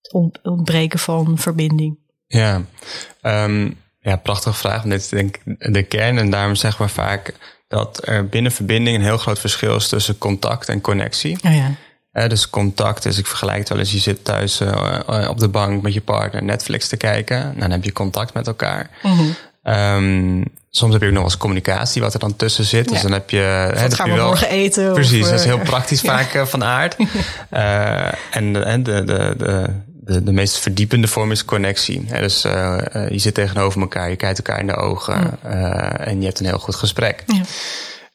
het 0.03 0.39
ontbreken 0.43 0.99
van 0.99 1.39
verbinding? 1.39 1.99
Ja, 2.27 2.63
um, 3.23 3.79
ja, 4.01 4.17
prachtige 4.17 4.57
vraag. 4.57 4.77
Want 4.77 4.91
dit 4.91 5.01
is 5.01 5.09
denk 5.09 5.37
ik 5.45 5.73
de 5.73 5.83
kern. 5.83 6.19
En 6.19 6.31
daarom 6.31 6.55
zeggen 6.55 6.85
we 6.85 6.91
vaak 6.91 7.35
dat 7.69 8.09
er 8.09 8.29
binnen 8.29 8.53
verbinding 8.53 8.97
een 8.97 9.03
heel 9.03 9.19
groot 9.19 9.39
verschil 9.39 9.77
is 9.77 9.89
tussen 9.89 10.19
contact 10.19 10.69
en 10.69 10.81
connectie. 10.81 11.39
Oh 11.45 11.55
ja. 11.55 11.71
Uh, 12.13 12.29
dus 12.29 12.51
contact 12.51 13.05
is, 13.05 13.19
ik 13.19 13.27
vergelijk 13.27 13.59
het 13.59 13.69
wel 13.69 13.79
eens, 13.79 13.93
je 13.93 13.99
zit 13.99 14.25
thuis 14.25 14.61
uh, 14.61 15.27
op 15.29 15.39
de 15.39 15.49
bank 15.49 15.83
met 15.83 15.95
je 15.95 16.01
partner 16.01 16.43
Netflix 16.43 16.89
te 16.89 16.97
kijken. 16.97 17.39
Nou, 17.39 17.59
dan 17.59 17.71
heb 17.71 17.85
je 17.85 17.93
contact 17.93 18.35
met 18.35 18.47
elkaar. 18.47 18.91
Mm 19.03 19.13
-hmm. 19.13 19.35
um, 19.75 20.45
soms 20.71 20.93
heb 20.93 21.03
je 21.03 21.09
ook 21.09 21.15
nog 21.15 21.25
eens 21.25 21.37
communicatie 21.37 22.03
wat 22.03 22.15
er 22.15 22.21
dan 22.21 22.37
tussen 22.37 22.65
zit. 22.65 22.85
Ja. 22.85 22.93
Dus 22.93 23.03
dan 23.03 23.13
heb 23.13 23.31
je... 23.31 23.37
Hè, 23.75 23.91
gaan 23.91 24.11
we 24.11 24.17
wel, 24.17 24.27
morgen 24.27 24.49
eten? 24.49 24.93
Precies, 24.93 25.23
of, 25.23 25.31
dat 25.31 25.39
is 25.39 25.45
heel 25.45 25.59
praktisch 25.59 26.01
ja. 26.07 26.19
vaak 26.19 26.47
van 26.47 26.65
aard. 26.65 26.97
en 28.31 28.53
de, 28.53 28.83
de, 28.83 29.05
de, 29.05 29.35
de, 29.37 29.67
de, 30.11 30.23
de 30.25 30.33
meest 30.33 30.59
verdiepende 30.59 31.09
vorm 31.09 31.31
is 31.31 31.45
connectie. 31.45 32.05
Dus 32.05 32.45
uh, 32.45 32.79
je 33.11 33.19
zit 33.19 33.35
tegenover 33.35 33.81
elkaar, 33.81 34.11
je 34.11 34.17
kijkt 34.17 34.39
elkaar 34.39 34.61
in 34.61 34.67
de 34.67 34.77
ogen 34.77 35.39
uh, 35.47 36.07
en 36.07 36.21
je 36.21 36.27
hebt 36.27 36.41
een 36.41 36.47
heel 36.47 36.59
goed 36.59 36.75
gesprek. 36.75 37.25
Ja. 37.27 37.43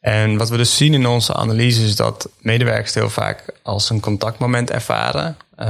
En 0.02 0.38
wat 0.38 0.50
we 0.50 0.58
dus 0.58 0.78
zien 0.78 0.94
in 0.94 1.08
onze 1.08 1.34
analyse 1.34 1.84
is 1.84 1.96
dat 1.96 2.30
medewerkers 2.40 2.94
heel 2.94 3.10
vaak 3.10 3.44
als 3.62 3.90
een 3.90 4.00
contactmoment 4.00 4.72
ervaren. 4.72 5.38
Uh, 5.60 5.66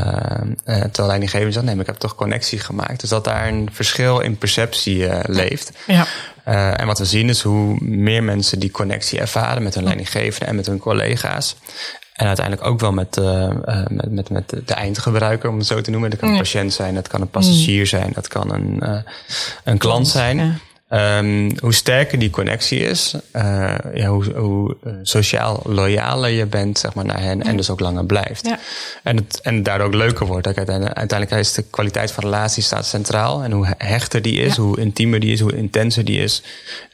terwijl 0.65 1.07
leidinggevende 1.07 1.51
zegt, 1.51 1.65
nee, 1.65 1.75
maar 1.75 1.83
ik 1.83 1.91
heb 1.91 1.99
toch 1.99 2.15
connectie 2.15 2.59
gemaakt. 2.59 2.99
Dus 2.99 3.09
dat 3.09 3.23
daar 3.23 3.47
een 3.47 3.69
verschil 3.71 4.19
in 4.19 4.37
perceptie 4.37 5.07
leeft. 5.25 5.71
Ja. 5.87 6.07
en 6.75 6.87
wat 6.87 6.99
we 6.99 7.05
zien 7.05 7.29
is 7.29 7.41
hoe 7.41 7.77
meer 7.79 8.23
mensen 8.23 8.59
die 8.59 8.71
connectie 8.71 9.19
ervaren 9.19 9.63
met 9.63 9.75
hun 9.75 9.83
leidinggevende 9.83 10.45
en 10.45 10.55
met 10.55 10.65
hun 10.65 10.79
collega's. 10.79 11.55
En 12.15 12.27
uiteindelijk 12.27 12.67
ook 12.67 12.79
wel 12.79 12.91
met, 12.91 13.17
uh, 13.17 13.49
met, 13.87 14.11
met, 14.11 14.29
met 14.29 14.49
de 14.65 14.73
eindgebruiker, 14.73 15.49
om 15.49 15.57
het 15.57 15.67
zo 15.67 15.81
te 15.81 15.91
noemen. 15.91 16.09
Dat 16.09 16.19
kan 16.19 16.27
een 16.27 16.35
Ja. 16.35 16.41
patiënt 16.41 16.73
zijn, 16.73 16.93
dat 16.95 17.07
kan 17.07 17.21
een 17.21 17.29
passagier 17.29 17.87
zijn, 17.87 18.11
dat 18.13 18.27
kan 18.27 18.53
een, 18.53 18.79
uh, 18.83 18.97
een 19.63 19.77
klant 19.77 20.07
zijn. 20.07 20.59
Um, 20.89 21.59
hoe 21.59 21.73
sterker 21.73 22.19
die 22.19 22.29
connectie 22.29 22.79
is, 22.79 23.15
uh, 23.35 23.75
ja, 23.93 24.07
hoe, 24.07 24.33
hoe 24.35 24.75
sociaal 25.01 25.61
loyaler 25.63 26.29
je 26.29 26.45
bent 26.45 26.79
zeg 26.79 26.93
maar, 26.93 27.05
naar 27.05 27.21
hen 27.21 27.43
en 27.43 27.57
dus 27.57 27.69
ook 27.69 27.79
langer 27.79 28.05
blijft. 28.05 28.45
Ja. 28.45 28.59
En, 29.03 29.15
het, 29.15 29.39
en 29.41 29.55
het 29.55 29.65
daardoor 29.65 29.87
ook 29.87 29.93
leuker 29.93 30.25
wordt. 30.25 30.45
Uiteindelijk, 30.45 30.97
uiteindelijk 30.97 31.41
is 31.41 31.53
de 31.53 31.61
kwaliteit 31.69 32.11
van 32.11 32.23
relatie 32.23 32.63
staat 32.63 32.85
centraal. 32.85 33.43
En 33.43 33.51
hoe 33.51 33.73
hechter 33.77 34.21
die 34.21 34.39
is, 34.41 34.55
Ja. 34.55 34.61
hoe 34.61 34.79
intiemer 34.79 35.19
die 35.19 35.33
is, 35.33 35.39
hoe 35.39 35.55
intenser 35.55 36.05
die 36.05 36.19
is, 36.19 36.43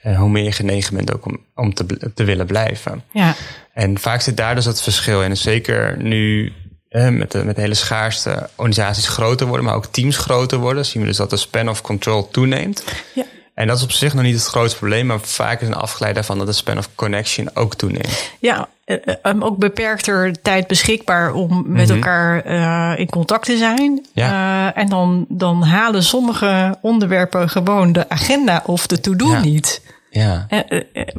uh, 0.04 0.20
hoe 0.20 0.30
meer 0.30 0.44
je 0.44 0.52
genegen 0.52 0.96
bent 0.96 1.14
ook 1.14 1.26
om, 1.26 1.38
om 1.56 1.74
te, 1.74 2.12
te 2.16 2.24
willen 2.24 2.46
blijven. 2.46 3.04
Ja. 3.12 3.36
En 3.74 4.00
vaak 4.00 4.22
zit 4.22 4.38
daar 4.38 4.56
dus 4.56 4.66
het 4.66 4.82
verschil 4.82 5.22
in. 5.24 5.30
En 5.30 5.38
zeker 5.38 5.98
nu 5.98 6.54
eh, 6.90 7.10
met, 7.10 7.32
de, 7.32 7.44
met 7.44 7.56
de 7.56 7.62
hele 7.62 7.74
schaarste 7.74 8.50
organisaties 8.56 9.08
groter 9.08 9.48
worden, 9.48 9.66
maar 9.66 9.76
ook 9.76 9.86
teams 9.86 10.18
groter 10.18 10.58
worden, 10.58 10.86
zien 10.86 11.02
we 11.02 11.08
dus 11.08 11.18
dat 11.18 11.30
de 11.30 11.38
span 11.38 11.70
of 11.70 11.82
control 11.82 12.30
toeneemt. 12.30 12.84
Ja. 13.16 13.24
En 13.54 13.68
dat 13.68 13.78
is 13.78 13.84
op 13.84 13.92
zich 13.92 14.14
nog 14.14 14.24
niet 14.24 14.36
het 14.36 14.46
grootste 14.46 14.78
probleem, 14.78 15.06
maar 15.06 15.20
vaak 15.20 15.62
is 15.62 15.68
een 15.68 15.74
afgeleid 15.74 16.16
daarvan 16.16 16.38
dat 16.38 16.48
de 16.48 16.54
span 16.54 16.78
of 16.78 16.90
connection 16.96 17.50
ook 17.56 17.76
toeneemt. 17.76 18.32
Ja, 18.40 18.68
eh, 18.86 18.98
eh, 19.22 19.36
ook 19.40 19.58
beperkter 19.58 20.42
tijd 20.42 20.68
beschikbaar 20.68 21.34
om 21.34 21.64
met 21.68 21.88
Mhm. 21.88 21.96
elkaar 21.96 22.42
eh, 22.44 23.00
in 23.00 23.10
contact 23.10 23.46
te 23.46 23.58
zijn. 23.58 24.06
Ja. 24.14 24.74
En 24.76 24.90
dan, 24.90 25.26
dan 25.30 25.64
halen 25.64 26.04
sommige 26.04 26.78
onderwerpen 26.82 27.50
gewoon 27.50 27.92
de 27.92 28.10
agenda 28.10 28.64
of 28.66 28.88
de 28.88 29.00
to-do 29.00 29.28
Ja. 29.32 29.40
niet. 29.42 29.82
Ja. 30.10 30.48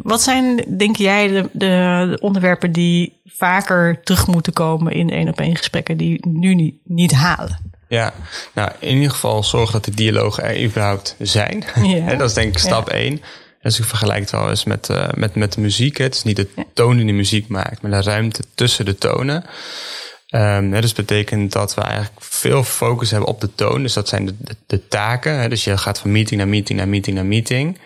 Wat 0.03 0.23
zijn, 0.23 0.65
denk 0.79 0.97
jij, 0.97 1.29
de, 1.29 1.49
de, 1.53 1.67
de 2.11 2.19
onderwerpen 2.21 2.73
die 2.73 3.21
vaker 3.27 4.01
terug 4.03 4.27
moeten 4.27 4.53
komen 4.53 4.93
in 4.93 5.11
één 5.11 5.29
op 5.29 5.41
één 5.41 5.57
gesprekken 5.57 5.97
die 5.97 6.27
nu 6.29 6.55
niet, 6.55 6.75
niet 6.85 7.13
halen? 7.13 7.59
Ja, 7.93 8.13
nou 8.53 8.71
in 8.79 8.95
ieder 8.95 9.11
geval 9.11 9.45
zorgen 9.45 9.73
dat 9.73 9.85
de 9.85 9.95
dialogen 9.95 10.45
er 10.45 10.63
überhaupt 10.63 11.17
zijn. 11.19 11.65
Ja. 11.83 12.15
Dat 12.17 12.29
is 12.29 12.35
denk 12.35 12.53
ik 12.53 12.59
stap 12.59 12.89
Ja. 12.89 12.95
één. 12.95 13.23
Dus 13.61 13.79
ik 13.79 13.85
vergelijk 13.85 14.21
het 14.21 14.31
wel 14.31 14.51
eens 14.51 14.65
met, 14.65 14.89
uh, 14.89 15.09
met, 15.15 15.35
met 15.35 15.53
de 15.53 15.61
muziek. 15.61 15.97
Het 15.97 16.15
is 16.15 16.23
niet 16.23 16.37
de 16.37 16.49
toon 16.75 16.97
die 16.97 17.07
de 17.07 17.13
muziek 17.13 17.49
maakt, 17.49 17.83
maar 17.83 17.91
de 17.91 18.11
ruimte 18.11 18.43
tussen 18.55 18.85
de 18.85 18.99
tonen. 18.99 19.45
Um, 20.35 20.73
hè, 20.73 20.81
dus 20.81 20.93
betekent 20.93 21.53
dat 21.53 21.75
we 21.75 21.81
eigenlijk 21.81 22.15
veel 22.19 22.65
focus 22.65 23.11
hebben 23.11 23.29
op 23.29 23.41
de 23.41 23.55
toon. 23.55 23.83
Dus 23.83 23.93
dat 23.93 24.09
zijn 24.09 24.27
de, 24.27 24.35
de, 24.39 24.57
de 24.67 24.89
taken. 24.89 25.41
Hè. 25.41 25.49
Dus 25.49 25.65
je 25.65 25.79
gaat 25.79 25.99
van 25.99 26.13
meeting 26.13 26.41
naar 26.41 26.49
meeting 26.49 26.79
naar 26.79 26.89
meeting 26.89 27.17
naar 27.17 27.27
meeting. 27.27 27.79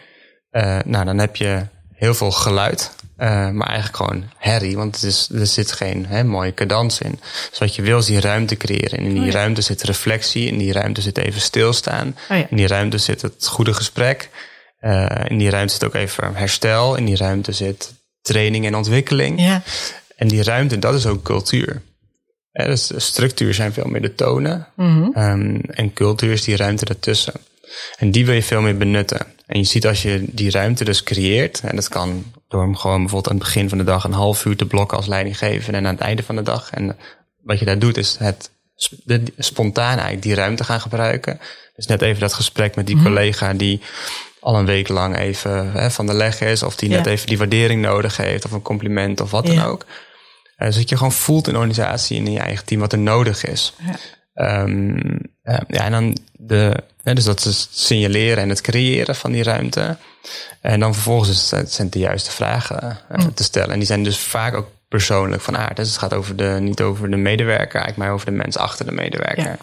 Uh, 0.52 0.78
nou, 0.84 1.04
dan 1.04 1.18
heb 1.18 1.36
je 1.36 1.66
heel 1.94 2.14
veel 2.14 2.30
geluid. 2.30 2.94
Uh, 3.18 3.50
maar 3.50 3.68
eigenlijk 3.68 3.96
gewoon 3.96 4.24
herrie, 4.36 4.76
want 4.76 4.94
het 4.94 5.04
is, 5.04 5.28
er 5.34 5.46
zit 5.46 5.72
geen 5.72 6.06
hè, 6.06 6.24
mooie 6.24 6.54
cadans 6.54 7.00
in. 7.00 7.18
Dus 7.50 7.58
wat 7.58 7.74
je 7.74 7.82
wil 7.82 7.98
is 7.98 8.06
die 8.06 8.20
ruimte 8.20 8.56
creëren. 8.56 8.98
En 8.98 9.04
in 9.04 9.12
die 9.12 9.20
Oh 9.20 9.26
ja. 9.26 9.32
ruimte 9.32 9.60
zit 9.60 9.82
reflectie, 9.82 10.46
in 10.46 10.58
die 10.58 10.72
ruimte 10.72 11.00
zit 11.00 11.18
even 11.18 11.40
stilstaan. 11.40 12.16
Oh 12.30 12.36
ja. 12.36 12.46
In 12.50 12.56
die 12.56 12.66
ruimte 12.66 12.98
zit 12.98 13.22
het 13.22 13.46
goede 13.46 13.74
gesprek. 13.74 14.28
Uh, 14.80 15.10
in 15.24 15.38
die 15.38 15.50
ruimte 15.50 15.72
zit 15.72 15.84
ook 15.84 15.94
even 15.94 16.34
herstel. 16.34 16.94
In 16.96 17.04
die 17.04 17.16
ruimte 17.16 17.52
zit 17.52 17.92
training 18.22 18.66
en 18.66 18.74
ontwikkeling. 18.74 19.40
Ja, 19.40 19.62
En 20.16 20.28
die 20.28 20.42
ruimte, 20.42 20.78
dat 20.78 20.94
is 20.94 21.06
ook 21.06 21.22
cultuur. 21.22 21.82
Hè, 22.52 22.66
dus 22.66 22.90
structuur 22.96 23.54
zijn 23.54 23.72
veel 23.72 23.88
meer 23.88 24.02
de 24.02 24.14
tonen. 24.14 24.66
Mhm. 24.76 25.18
Um, 25.18 25.60
en 25.60 25.92
cultuur 25.92 26.32
is 26.32 26.44
die 26.44 26.56
ruimte 26.56 26.84
ertussen. 26.84 27.34
En 27.98 28.10
die 28.10 28.26
wil 28.26 28.34
je 28.34 28.42
veel 28.42 28.60
meer 28.60 28.76
benutten. 28.76 29.26
En 29.46 29.58
je 29.58 29.64
ziet 29.64 29.86
als 29.86 30.02
je 30.02 30.24
die 30.28 30.50
ruimte 30.50 30.84
dus 30.84 31.02
creëert, 31.02 31.60
en 31.60 31.76
dat 31.76 31.88
kan 31.88 32.24
door 32.48 32.62
hem 32.62 32.76
gewoon 32.76 32.98
bijvoorbeeld 33.00 33.28
aan 33.32 33.36
het 33.38 33.44
begin 33.44 33.68
van 33.68 33.78
de 33.78 33.84
dag 33.84 34.04
een 34.04 34.12
half 34.12 34.44
uur 34.44 34.56
te 34.56 34.66
blokken 34.66 34.96
als 34.96 35.06
leidinggevende 35.06 35.78
en 35.78 35.86
aan 35.86 35.94
het 35.94 36.02
einde 36.02 36.22
van 36.22 36.36
de 36.36 36.42
dag. 36.42 36.70
En 36.70 36.96
wat 37.42 37.58
je 37.58 37.64
daar 37.64 37.78
doet 37.78 37.96
is 37.96 38.16
het 38.18 38.50
de- 39.04 39.22
spontaan 39.38 39.92
eigenlijk 39.92 40.22
die 40.22 40.34
ruimte 40.34 40.64
gaan 40.64 40.80
gebruiken. 40.80 41.40
Dus 41.76 41.86
net 41.86 42.02
even 42.02 42.20
dat 42.20 42.32
gesprek 42.32 42.76
met 42.76 42.86
die 42.86 43.02
collega 43.02 43.52
die 43.52 43.80
al 44.40 44.56
een 44.58 44.66
week 44.66 44.88
lang 44.88 45.16
even 45.18 45.72
hè, 45.72 45.90
van 45.90 46.06
de 46.06 46.14
leg 46.14 46.40
is, 46.40 46.62
of 46.62 46.76
die 46.76 46.88
net 46.88 47.06
even 47.06 47.26
die 47.26 47.38
waardering 47.38 47.82
nodig 47.82 48.16
heeft, 48.16 48.44
of 48.44 48.50
een 48.50 48.62
compliment 48.62 49.20
of 49.20 49.30
wat 49.30 49.46
dan 49.46 49.62
ook. 49.62 49.86
Eh, 50.56 50.70
zodat 50.70 50.88
je 50.88 50.96
gewoon 50.96 51.12
voelt 51.12 51.46
in 51.46 51.52
de 51.52 51.58
organisatie 51.58 52.18
en 52.18 52.26
in 52.26 52.32
je 52.32 52.38
eigen 52.38 52.64
team 52.64 52.80
wat 52.80 52.92
er 52.92 52.98
nodig 52.98 53.44
is. 53.44 53.74
Ja. 53.86 53.96
Ehm, 54.34 55.18
eh, 55.46 55.58
ja, 55.68 55.84
en 55.84 55.90
dan 55.92 56.16
de, 56.32 56.76
hè, 57.02 57.14
dus 57.14 57.24
dat 57.24 57.44
is 57.44 57.68
signaleren 57.72 58.42
en 58.42 58.48
het 58.48 58.60
creëren 58.60 59.14
van 59.16 59.32
die 59.32 59.42
ruimte. 59.42 59.96
En 60.60 60.80
dan 60.80 60.94
vervolgens 60.94 61.30
is 61.30 61.50
het, 61.50 61.72
zijn 61.72 61.90
de 61.90 61.98
juiste 61.98 62.30
vragen 62.30 62.98
eh, 63.08 63.18
Mm. 63.18 63.34
te 63.34 63.44
stellen. 63.44 63.70
En 63.70 63.78
die 63.78 63.86
zijn 63.86 64.02
dus 64.04 64.18
vaak 64.18 64.54
ook 64.54 64.68
persoonlijk 64.88 65.42
van 65.42 65.56
aard. 65.56 65.76
Dus 65.76 65.88
het 65.88 65.98
gaat 65.98 66.14
over 66.14 66.36
de, 66.36 66.56
niet 66.60 66.80
over 66.80 67.10
de 67.10 67.16
medewerker, 67.16 67.74
eigenlijk 67.80 67.96
maar 67.96 68.10
over 68.12 68.26
de 68.26 68.32
mens 68.32 68.56
achter 68.56 68.84
de 68.86 68.92
medewerker. 68.92 69.56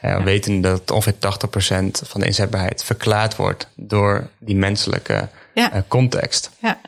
Eh, 0.00 0.16
we 0.16 0.22
weten 0.22 0.60
dat 0.60 0.90
ongeveer 0.90 1.18
80% 1.18 2.02
van 2.08 2.20
de 2.20 2.26
inzetbaarheid 2.26 2.84
verklaard 2.84 3.36
wordt 3.36 3.66
door 3.74 4.28
die 4.38 4.56
menselijke 4.56 5.28
Ja. 5.54 5.72
eh, 5.72 5.80
context. 5.88 6.50
Ja. 6.58 6.80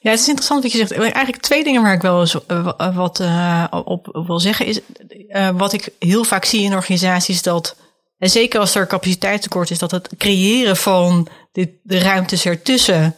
Ja, 0.00 0.10
het 0.10 0.20
is 0.20 0.26
interessant 0.28 0.62
wat 0.62 0.72
je 0.72 0.78
zegt. 0.78 0.92
Eigenlijk 0.92 1.36
twee 1.42 1.64
dingen 1.64 1.82
waar 1.82 1.94
ik 1.94 2.02
wel 2.02 2.20
eens 2.20 2.46
eh, 2.46 2.64
wa- 2.76 2.92
wat 2.92 3.20
eh, 3.20 3.64
op 3.84 4.22
wil 4.26 4.40
zeggen 4.40 4.66
is... 4.66 4.80
eh, 5.28 5.48
wat 5.54 5.72
ik 5.72 5.88
heel 5.98 6.24
vaak 6.24 6.44
zie 6.44 6.62
in 6.62 6.74
organisaties 6.74 7.42
dat... 7.42 7.76
En 8.18 8.30
zeker 8.30 8.60
als 8.60 8.74
er 8.74 8.86
capaciteitstekort 8.86 9.70
is, 9.70 9.78
dat 9.78 9.90
het 9.90 10.08
creëren 10.18 10.76
van 10.76 11.28
dit, 11.52 11.70
de 11.82 11.98
ruimtes 11.98 12.44
ertussen... 12.46 13.14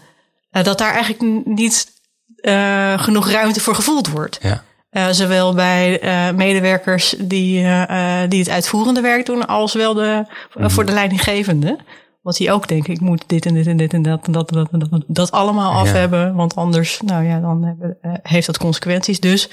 eh, 0.50 0.64
dat 0.64 0.78
daar 0.78 0.92
eigenlijk 0.94 1.47
niet 1.47 1.87
eh, 2.37 2.99
genoeg 3.02 3.30
ruimte 3.30 3.61
voor 3.61 3.75
gevoeld 3.75 4.09
wordt. 4.09 4.38
Ja. 4.42 4.64
Eh, 4.90 5.09
zowel 5.11 5.54
bij 5.54 6.00
eh, 6.00 6.30
medewerkers 6.30 7.14
die, 7.18 7.59
eh, 7.64 8.23
eh, 8.23 8.30
die 8.30 8.38
het 8.40 8.49
uitvoerende 8.49 9.00
werk 9.00 9.26
doen, 9.26 9.47
als 9.47 9.73
wel 9.73 9.94
de, 9.94 10.25
Mhm. 10.54 10.68
voor 10.71 10.85
de 10.87 10.92
leidinggevende. 10.92 11.78
Want 12.23 12.37
die 12.37 12.52
ook 12.52 12.69
denken, 12.69 12.93
ik 12.93 13.00
moet 13.00 13.25
dit 13.26 13.47
en 13.47 13.55
dit 13.55 13.67
en 13.67 13.76
dit 13.76 13.93
en 13.93 14.02
dat 14.02 14.26
en 14.26 14.33
dat 14.33 14.50
en 14.50 14.59
dat, 14.59 14.69
en 14.73 14.79
dat, 14.79 15.02
dat 15.07 15.31
allemaal 15.31 15.73
af 15.73 15.87
Ja. 15.87 15.93
hebben. 15.93 16.35
Want 16.35 16.55
anders, 16.55 17.00
nou 17.05 17.25
ja, 17.25 17.41
dan 17.41 17.64
hebben, 17.64 17.97
eh, 18.00 18.12
heeft 18.23 18.47
dat 18.47 18.59
consequenties. 18.59 19.21
Dus 19.21 19.49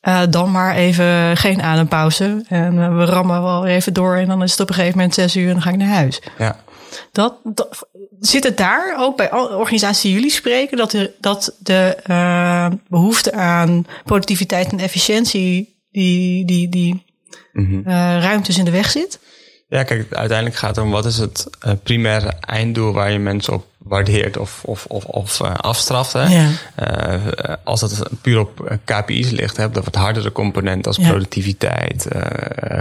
eh, 0.00 0.22
dan 0.30 0.50
maar 0.50 0.74
even 0.74 1.36
geen 1.36 1.62
adempauze. 1.62 2.44
En 2.48 2.82
eh, 2.82 2.96
we 2.96 3.04
rammen 3.04 3.42
wel 3.42 3.66
even 3.66 3.92
door 3.92 4.16
en 4.16 4.26
dan 4.26 4.42
is 4.42 4.50
het 4.50 4.60
op 4.60 4.68
een 4.68 4.74
gegeven 4.74 4.96
moment 4.96 5.14
zes 5.14 5.36
uur 5.36 5.46
en 5.46 5.52
dan 5.52 5.62
ga 5.62 5.70
ik 5.70 5.76
naar 5.76 5.88
huis. 5.88 6.22
Ja. 6.38 6.60
dat, 7.12 7.34
dat, 7.44 7.88
zit 8.20 8.44
het 8.44 8.56
daar 8.56 8.96
ook 8.98 9.16
bij 9.16 9.32
organisaties 9.32 10.02
die 10.02 10.12
jullie 10.12 10.30
spreken, 10.30 10.76
dat 10.76 10.90
de, 10.90 11.12
dat 11.20 11.56
de 11.58 11.96
uh, 12.10 12.66
behoefte 12.88 13.32
aan 13.32 13.86
productiviteit 14.04 14.72
en 14.72 14.78
efficiëntie 14.78 15.76
die, 15.90 16.44
die, 16.44 16.68
die 16.68 17.06
mm 17.52 17.82
ruimtes 18.20 18.58
in 18.58 18.64
de 18.64 18.70
weg 18.70 18.90
zit? 18.90 19.18
Ja, 19.70 19.82
kijk, 19.82 20.14
uiteindelijk 20.14 20.58
gaat 20.58 20.76
het 20.76 20.84
om 20.84 20.90
wat 20.90 21.04
is 21.04 21.18
het 21.18 21.46
uh, 21.66 21.72
primaire 21.82 22.32
einddoel 22.40 22.92
waar 22.92 23.12
je 23.12 23.18
mensen 23.18 23.52
op 23.52 23.66
waardeert 23.78 24.36
of, 24.36 24.64
of, 24.64 24.84
of, 24.86 25.04
of 25.04 25.40
uh, 25.40 25.54
afstraft. 25.54 26.12
Hè? 26.12 26.26
Ja. 26.26 26.48
Uh, 26.92 27.54
als 27.64 27.80
het 27.80 28.02
puur 28.20 28.38
op 28.38 28.78
KPI's 28.84 29.30
ligt, 29.30 29.56
hè, 29.56 29.70
dat 29.70 29.84
wat 29.84 29.94
hardere 29.94 30.32
component 30.32 30.86
als 30.86 30.96
ja. 30.96 31.08
productiviteit, 31.08 32.08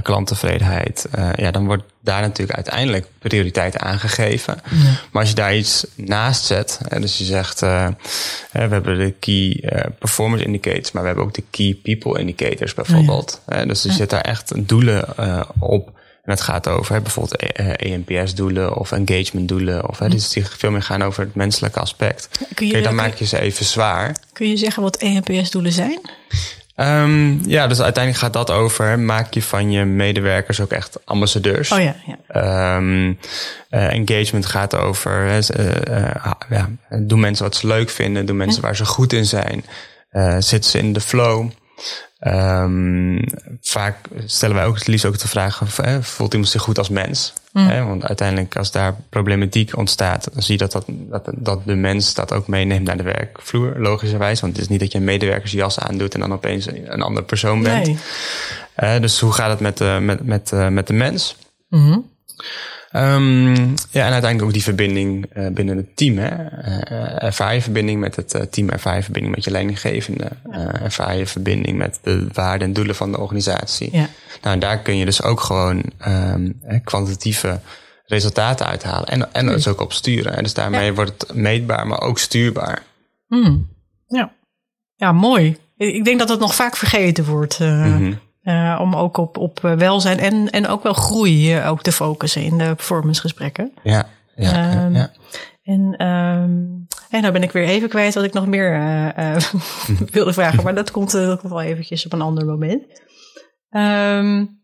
klanttevredenheid, 0.01 1.07
ja, 1.35 1.51
dan 1.51 1.65
wordt 1.65 1.83
daar 2.01 2.21
natuurlijk 2.21 2.55
uiteindelijk 2.57 3.07
prioriteit 3.19 3.77
aangegeven. 3.77 4.59
Ja. 4.69 4.77
Maar 5.11 5.21
als 5.21 5.29
je 5.29 5.35
daar 5.35 5.55
iets 5.55 5.85
naast 5.95 6.45
zet, 6.45 6.79
hè, 6.87 6.99
dus 6.99 7.17
je 7.17 7.23
zegt, 7.23 7.59
we 7.59 7.95
hebben 8.51 8.97
de 8.97 9.13
key 9.19 9.63
performance 9.99 10.45
indicators, 10.45 10.91
maar 10.91 11.01
we 11.01 11.07
hebben 11.07 11.25
ook 11.25 11.33
de 11.33 11.43
key 11.49 11.77
people 11.83 12.19
indicators 12.19 12.73
bijvoorbeeld. 12.73 13.41
dus 13.67 13.83
je 13.83 13.91
zet 13.91 14.09
daar 14.09 14.21
echt 14.21 14.67
doelen 14.67 15.05
op 15.59 15.96
en 16.27 16.33
het 16.33 16.41
gaat 16.41 16.67
over 16.67 17.01
bijvoorbeeld 17.01 17.53
ENPS-doelen 17.77 18.75
of 18.75 18.91
engagement-doelen. 18.91 19.89
Of, 19.89 19.99
hè, 19.99 20.09
dus 20.09 20.29
die 20.29 20.45
veel 20.45 20.71
meer 20.71 20.81
gaan 20.81 21.03
over 21.03 21.23
het 21.23 21.35
menselijke 21.35 21.79
aspect. 21.79 22.29
Kun 22.53 22.67
je, 22.67 22.81
dan 22.81 22.95
maak 22.95 23.15
je 23.15 23.25
ze 23.25 23.39
even 23.39 23.65
zwaar. 23.65 24.15
Kun 24.33 24.49
je 24.49 24.57
zeggen 24.57 24.83
wat 24.83 24.97
ENPS-doelen 24.97 25.71
zijn? 25.71 25.99
Um, 26.75 27.41
ja, 27.45 27.67
dus 27.67 27.81
uiteindelijk 27.81 28.23
gaat 28.23 28.33
dat 28.33 28.51
over. 28.51 28.99
Maak 28.99 29.33
je 29.33 29.41
van 29.41 29.71
je 29.71 29.85
medewerkers 29.85 30.59
ook 30.61 30.71
echt 30.71 31.05
ambassadeurs. 31.05 31.71
Oh 31.71 31.81
ja. 31.81 31.95
ja. 32.05 32.75
Um, 32.75 33.19
uh, 33.71 33.93
engagement 33.93 34.45
gaat 34.45 34.75
over. 34.75 35.27
Uh, 35.27 35.37
uh, 35.89 36.31
ja, 36.49 36.69
doen 36.99 37.19
mensen 37.19 37.45
wat 37.45 37.55
ze 37.55 37.67
leuk 37.67 37.89
vinden. 37.89 38.25
Doen 38.25 38.37
mensen 38.37 38.61
waar 38.61 38.75
ze 38.75 38.85
goed 38.85 39.13
in 39.13 39.25
zijn. 39.25 39.65
zitten 40.39 40.71
ze 40.71 40.77
in 40.77 40.93
de 40.93 41.01
flow. 41.01 41.49
Um, 42.19 43.23
vaak 43.61 43.97
stellen 44.25 44.55
wij 44.55 44.65
ook 44.65 44.75
het 44.75 44.87
liefst 44.87 45.05
ook 45.05 45.19
de 45.19 45.27
vraag: 45.27 45.61
voelt 46.01 46.33
iemand 46.33 46.51
zich 46.51 46.61
goed 46.61 46.77
als 46.77 46.89
mens? 46.89 47.33
Mm. 47.51 47.87
Want 47.87 48.05
uiteindelijk, 48.05 48.55
als 48.55 48.71
daar 48.71 48.95
problematiek 49.09 49.77
ontstaat, 49.77 50.29
dan 50.33 50.41
zie 50.41 50.53
je 50.53 50.67
dat, 50.67 50.71
dat, 50.71 50.85
dat, 50.87 51.29
dat 51.35 51.65
de 51.65 51.75
mens 51.75 52.13
dat 52.13 52.33
ook 52.33 52.47
meeneemt 52.47 52.85
naar 52.85 52.97
de 52.97 53.03
werkvloer, 53.03 53.73
logischerwijs. 53.77 54.41
Want 54.41 54.53
het 54.53 54.61
is 54.61 54.69
niet 54.69 54.79
dat 54.79 54.91
je 54.91 54.97
een 54.97 55.03
medewerkersjas 55.03 55.79
aandoet 55.79 56.13
en 56.13 56.19
dan 56.19 56.33
opeens 56.33 56.67
een 56.67 57.01
andere 57.01 57.25
persoon 57.25 57.63
bent. 57.63 57.85
Nee. 57.85 57.97
Uh, 58.95 59.01
dus 59.01 59.19
hoe 59.19 59.31
gaat 59.31 59.49
het 59.49 59.59
met 59.59 59.77
de, 59.77 59.97
met, 60.01 60.25
met, 60.25 60.51
uh, 60.53 60.67
met 60.67 60.87
de 60.87 60.93
mens? 60.93 61.35
Mm 61.69 62.15
Um, 62.97 63.55
ja, 63.91 64.05
en 64.05 64.11
uiteindelijk 64.11 64.43
ook 64.43 64.53
die 64.53 64.63
verbinding 64.63 65.25
uh, 65.37 65.47
binnen 65.47 65.77
het 65.77 65.95
team. 65.95 66.17
Hè? 66.17 66.29
Uh, 66.29 67.23
ervaar 67.23 67.53
je 67.53 67.61
verbinding 67.61 67.99
met 67.99 68.15
het 68.15 68.35
uh, 68.35 68.41
team, 68.41 68.69
ervaar 68.69 68.95
je 68.95 69.03
verbinding 69.03 69.35
met 69.35 69.43
je 69.43 69.51
leidinggevende, 69.51 70.29
ervaar 70.81 71.17
je 71.17 71.25
verbinding 71.25 71.77
met 71.77 71.99
de 72.01 72.27
waarden 72.33 72.67
en 72.67 72.73
doelen 72.73 72.95
van 72.95 73.11
de 73.11 73.19
organisatie. 73.19 73.89
Ja. 73.91 74.09
Nou, 74.41 74.53
en 74.53 74.59
daar 74.59 74.79
kun 74.79 74.97
je 74.97 75.05
dus 75.05 75.23
ook 75.23 75.39
gewoon 75.39 75.83
um, 76.07 76.61
kwantitatieve 76.83 77.59
resultaten 78.05 78.65
uithalen 78.65 79.07
en, 79.07 79.33
en 79.33 79.45
dus 79.45 79.67
ook 79.67 79.81
op 79.81 79.93
sturen. 79.93 80.35
En 80.35 80.43
dus 80.43 80.53
daarmee 80.53 80.85
ja. 80.85 80.93
wordt 80.93 81.21
het 81.27 81.33
meetbaar, 81.33 81.87
maar 81.87 82.01
ook 82.01 82.19
stuurbaar. 82.19 82.83
Mm. 83.27 83.67
Ja. 84.07 84.31
ja, 84.95 85.11
mooi. 85.11 85.57
Ik 85.77 86.05
denk 86.05 86.19
dat 86.19 86.29
het 86.29 86.39
nog 86.39 86.55
vaak 86.55 86.75
vergeten 86.75 87.25
wordt. 87.25 87.59
Mm 87.59 87.83
-hmm. 87.83 88.19
Uh, 88.47 88.77
om 88.81 88.95
ook 88.95 89.17
op, 89.17 89.37
op 89.37 89.59
welzijn 89.59 90.19
en, 90.19 90.49
en 90.49 90.67
ook 90.67 90.83
wel 90.83 90.93
groei 90.93 91.57
uh, 91.57 91.69
ook 91.69 91.81
te 91.81 91.91
focussen 91.91 92.41
in 92.41 92.57
de 92.57 92.75
performancegesprekken. 92.75 93.71
Ja, 93.83 94.07
ja, 94.35 94.83
um, 94.85 94.95
ja. 94.95 95.11
En, 95.63 96.07
um, 96.07 96.87
en 97.09 97.21
nou 97.21 97.31
ben 97.33 97.43
ik 97.43 97.51
weer 97.51 97.67
even 97.67 97.89
kwijt 97.89 98.13
wat 98.13 98.23
ik 98.23 98.33
nog 98.33 98.47
meer 98.47 98.75
uh, 99.17 99.37
wilde 100.11 100.33
vragen. 100.33 100.63
Maar 100.63 100.75
dat 100.75 100.91
komt, 100.91 101.11
dat 101.11 101.39
komt 101.39 101.51
wel 101.51 101.61
eventjes 101.61 102.05
op 102.05 102.13
een 102.13 102.21
ander 102.21 102.45
moment. 102.45 102.83
Um, 103.69 104.61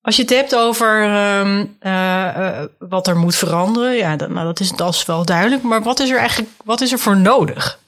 als 0.00 0.16
je 0.16 0.22
het 0.22 0.30
hebt 0.30 0.56
over 0.56 1.08
wat 2.78 3.06
er 3.06 3.16
moet 3.16 3.36
veranderen, 3.36 3.96
ja, 3.96 4.16
dat, 4.16 4.28
nou, 4.28 4.46
dat, 4.46 4.60
is, 4.60 4.70
dat 4.70 4.94
is 4.94 5.04
wel 5.04 5.24
duidelijk. 5.24 5.62
Maar 5.62 5.82
wat 5.82 6.00
is 6.00 6.10
er 6.10 6.18
eigenlijk 6.18 6.50
wat 6.64 6.80
is 6.80 6.92
er 6.92 6.98
voor 6.98 7.16
nodig? 7.16 7.78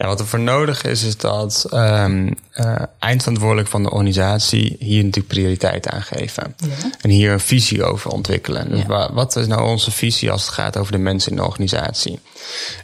Ja, 0.00 0.06
wat 0.06 0.20
er 0.20 0.26
voor 0.26 0.40
nodig 0.40 0.82
is, 0.82 1.02
is 1.02 1.16
dat 1.16 1.66
um, 1.74 2.34
uh, 2.54 2.82
eindverantwoordelijk 2.98 3.68
van 3.68 3.82
de 3.82 3.90
organisatie 3.90 4.76
hier 4.78 5.04
natuurlijk 5.04 5.34
prioriteit 5.34 5.88
aan 5.88 6.02
geven. 6.02 6.54
Ja. 6.56 6.90
En 7.00 7.10
hier 7.10 7.32
een 7.32 7.40
visie 7.40 7.84
over 7.84 8.10
ontwikkelen. 8.10 8.70
Dus 8.70 8.82
ja. 8.88 9.12
wat 9.12 9.36
is 9.36 9.46
nou 9.46 9.62
onze 9.62 9.90
visie 9.90 10.30
als 10.30 10.42
het 10.42 10.54
gaat 10.54 10.76
over 10.76 10.92
de 10.92 10.98
mensen 10.98 11.30
in 11.30 11.36
de 11.36 11.44
organisatie? 11.44 12.20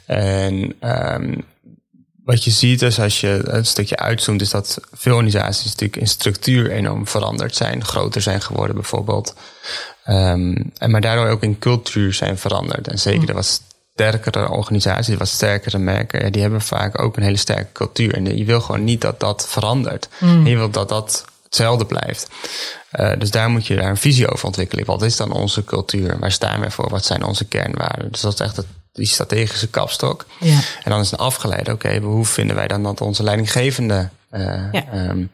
En 0.06 0.74
um, 0.80 1.44
wat 2.24 2.44
je 2.44 2.50
ziet 2.50 2.82
is 2.82 3.00
als 3.00 3.20
je 3.20 3.40
een 3.44 3.66
stukje 3.66 3.96
uitzoomt, 3.96 4.40
is 4.40 4.50
dat 4.50 4.78
veel 4.92 5.14
organisaties 5.14 5.64
natuurlijk 5.64 5.96
in 6.00 6.08
structuur 6.08 6.70
enorm 6.70 7.06
veranderd 7.06 7.56
zijn, 7.56 7.84
groter 7.84 8.22
zijn 8.22 8.40
geworden 8.40 8.74
bijvoorbeeld. 8.74 9.34
Um, 10.08 10.72
en 10.78 10.90
maar 10.90 11.00
daardoor 11.00 11.28
ook 11.28 11.42
in 11.42 11.58
cultuur 11.58 12.12
zijn 12.12 12.38
veranderd. 12.38 12.88
En 12.88 12.98
zeker, 12.98 13.28
er 13.28 13.34
was 13.34 13.60
sterkere 13.94 14.50
organisaties, 14.50 15.16
wat 15.16 15.28
sterkere 15.28 15.78
merken, 15.78 16.24
ja, 16.24 16.30
die 16.30 16.42
hebben 16.42 16.60
vaak 16.60 17.02
ook 17.02 17.16
een 17.16 17.22
hele 17.22 17.36
sterke 17.36 17.72
cultuur. 17.72 18.14
En 18.14 18.36
je 18.36 18.44
wil 18.44 18.60
gewoon 18.60 18.84
niet 18.84 19.00
dat 19.00 19.20
dat 19.20 19.46
verandert. 19.48 20.08
Mm. 20.18 20.46
je 20.46 20.56
wil 20.56 20.70
dat 20.70 20.88
dat 20.88 21.24
hetzelfde 21.42 21.86
blijft. 21.86 22.28
Uh, 22.92 23.12
dus 23.18 23.30
daar 23.30 23.50
moet 23.50 23.66
je 23.66 23.76
daar 23.76 23.90
een 23.90 23.96
visie 23.96 24.28
over 24.28 24.46
ontwikkelen. 24.46 24.84
Wat 24.84 25.02
is 25.02 25.16
dan 25.16 25.32
onze 25.32 25.64
cultuur? 25.64 26.18
Waar 26.18 26.32
staan 26.32 26.60
we 26.60 26.70
voor? 26.70 26.88
Wat 26.88 27.04
zijn 27.04 27.24
onze 27.24 27.44
kernwaarden? 27.44 28.12
Dus 28.12 28.20
dat 28.20 28.32
is 28.32 28.40
echt 28.40 28.56
het, 28.56 28.66
die 28.92 29.06
strategische 29.06 29.68
kapstok. 29.68 30.26
Ja. 30.40 30.58
En 30.84 30.90
dan 30.90 31.00
is 31.00 31.10
het 31.10 31.20
afgeleid, 31.20 31.68
oké, 31.68 31.86
okay, 31.86 31.98
hoe 32.00 32.24
vinden 32.24 32.56
wij 32.56 32.68
dan 32.68 32.82
dat 32.82 33.00
onze 33.00 33.22
leidinggevende, 33.22 34.08
uh, 34.32 34.72
ja. 34.72 34.84
Um, 34.94 35.30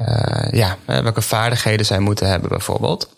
uh, 0.00 0.52
ja, 0.52 0.76
welke 0.86 1.22
vaardigheden 1.22 1.86
zij 1.86 1.98
moeten 1.98 2.28
hebben 2.28 2.48
bijvoorbeeld. 2.48 3.08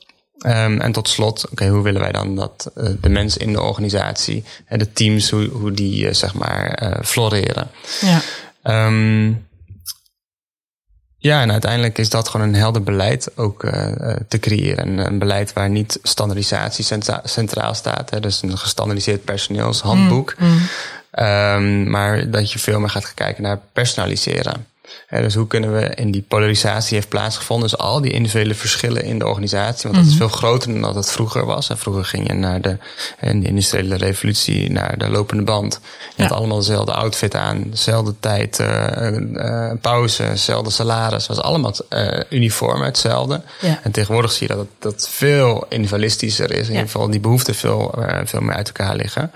Um, 0.47 0.81
en 0.81 0.93
tot 0.93 1.09
slot, 1.09 1.45
oké, 1.45 1.53
okay, 1.53 1.69
hoe 1.69 1.83
willen 1.83 2.01
wij 2.01 2.13
dan 2.13 2.37
dat 2.37 2.71
uh, 2.77 2.89
de 3.01 3.09
mensen 3.09 3.41
in 3.41 3.53
de 3.53 3.61
organisatie 3.61 4.45
en 4.67 4.79
de 4.79 4.93
teams, 4.93 5.31
hoe, 5.31 5.49
hoe 5.49 5.73
die 5.73 6.05
uh, 6.05 6.13
zeg 6.13 6.35
maar 6.35 6.83
uh, 6.83 7.05
floreren. 7.05 7.71
Ja. 8.01 8.87
Um, 8.87 9.47
ja, 11.17 11.43
en 11.43 11.51
uiteindelijk 11.53 11.99
is 11.99 12.09
dat 12.09 12.29
gewoon 12.29 12.49
een 12.49 12.55
helder 12.55 12.83
beleid 12.83 13.37
ook 13.37 13.61
te 14.29 14.39
creëren. 14.39 14.89
Een, 14.89 14.99
een, 14.99 15.19
beleid 15.19 15.53
waar 15.53 15.71
niet 15.71 15.99
standaardisatie 16.03 16.85
centra 16.85 17.21
centraal 17.25 17.75
staat. 17.75 18.11
Hè, 18.11 18.21
dus 18.21 18.43
een 18.43 18.59
gestandaardiseerd 18.59 19.25
personeelshandboek. 19.25 20.35
Mm, 20.39 20.49
mm. 20.49 20.69
Um, 21.25 21.91
maar 21.91 22.31
dat 22.31 22.53
je 22.53 22.59
veel 22.59 22.81
meer 22.81 22.91
gaat 22.91 23.15
kijken 23.15 23.43
naar 23.43 23.61
personaliseren 23.73 24.67
dus 25.09 25.35
hoe 25.35 25.47
kunnen 25.47 25.73
we 25.73 25.95
in 25.95 26.11
die 26.11 26.25
polarisatie 26.29 26.95
heeft 26.95 27.09
plaatsgevonden, 27.09 27.69
dus 27.69 27.79
al 27.79 28.01
die 28.01 28.13
individuele 28.13 28.55
verschillen 28.55 29.05
in 29.05 29.19
de 29.19 29.27
organisatie, 29.27 29.83
want 29.83 29.95
dat 29.95 30.05
is 30.05 30.19
mhm. 30.19 30.29
veel 30.29 30.37
groter 30.37 30.73
dan 30.73 30.81
dat 30.81 30.95
het 30.95 31.11
vroeger 31.11 31.45
was. 31.45 31.69
En 31.69 31.79
vroeger 31.79 32.05
ging 32.05 32.27
je 32.27 32.35
naar 32.35 32.61
de, 32.61 32.77
in 33.21 33.41
de 33.41 33.47
industriële 33.47 33.97
revolutie, 33.97 34.71
naar 34.71 34.99
de 34.99 35.09
lopende 35.09 35.43
band. 35.43 35.81
Je 36.17 36.23
had 36.23 36.33
allemaal 36.33 36.59
dezelfde 36.59 36.93
outfit 36.93 37.35
aan, 37.35 37.65
dezelfde 37.71 38.15
tijd, 38.21 38.59
uh, 38.59 39.11
uh, 39.33 39.73
pauze, 39.81 40.23
hetzelfde 40.23 40.71
salaris, 40.71 41.27
was 41.27 41.41
allemaal 41.41 41.75
uh, 41.91 42.21
uniform, 42.31 42.83
hetzelfde. 42.83 43.43
Ja. 43.61 43.81
En 43.83 43.91
tegenwoordig 43.91 44.33
zie 44.33 44.49
je 44.49 44.55
dat 44.55 44.63
het 44.63 44.69
dat 44.79 45.09
veel 45.09 45.67
individualistischer 45.69 46.51
is. 46.51 46.67
In 46.67 46.73
ieder 46.73 46.87
geval 46.87 47.11
die 47.11 47.21
behoeften 47.21 47.55
veel, 47.55 47.95
veel 48.25 48.41
meer 48.41 48.55
uit 48.55 48.67
elkaar 48.67 48.97
liggen. 48.97 49.31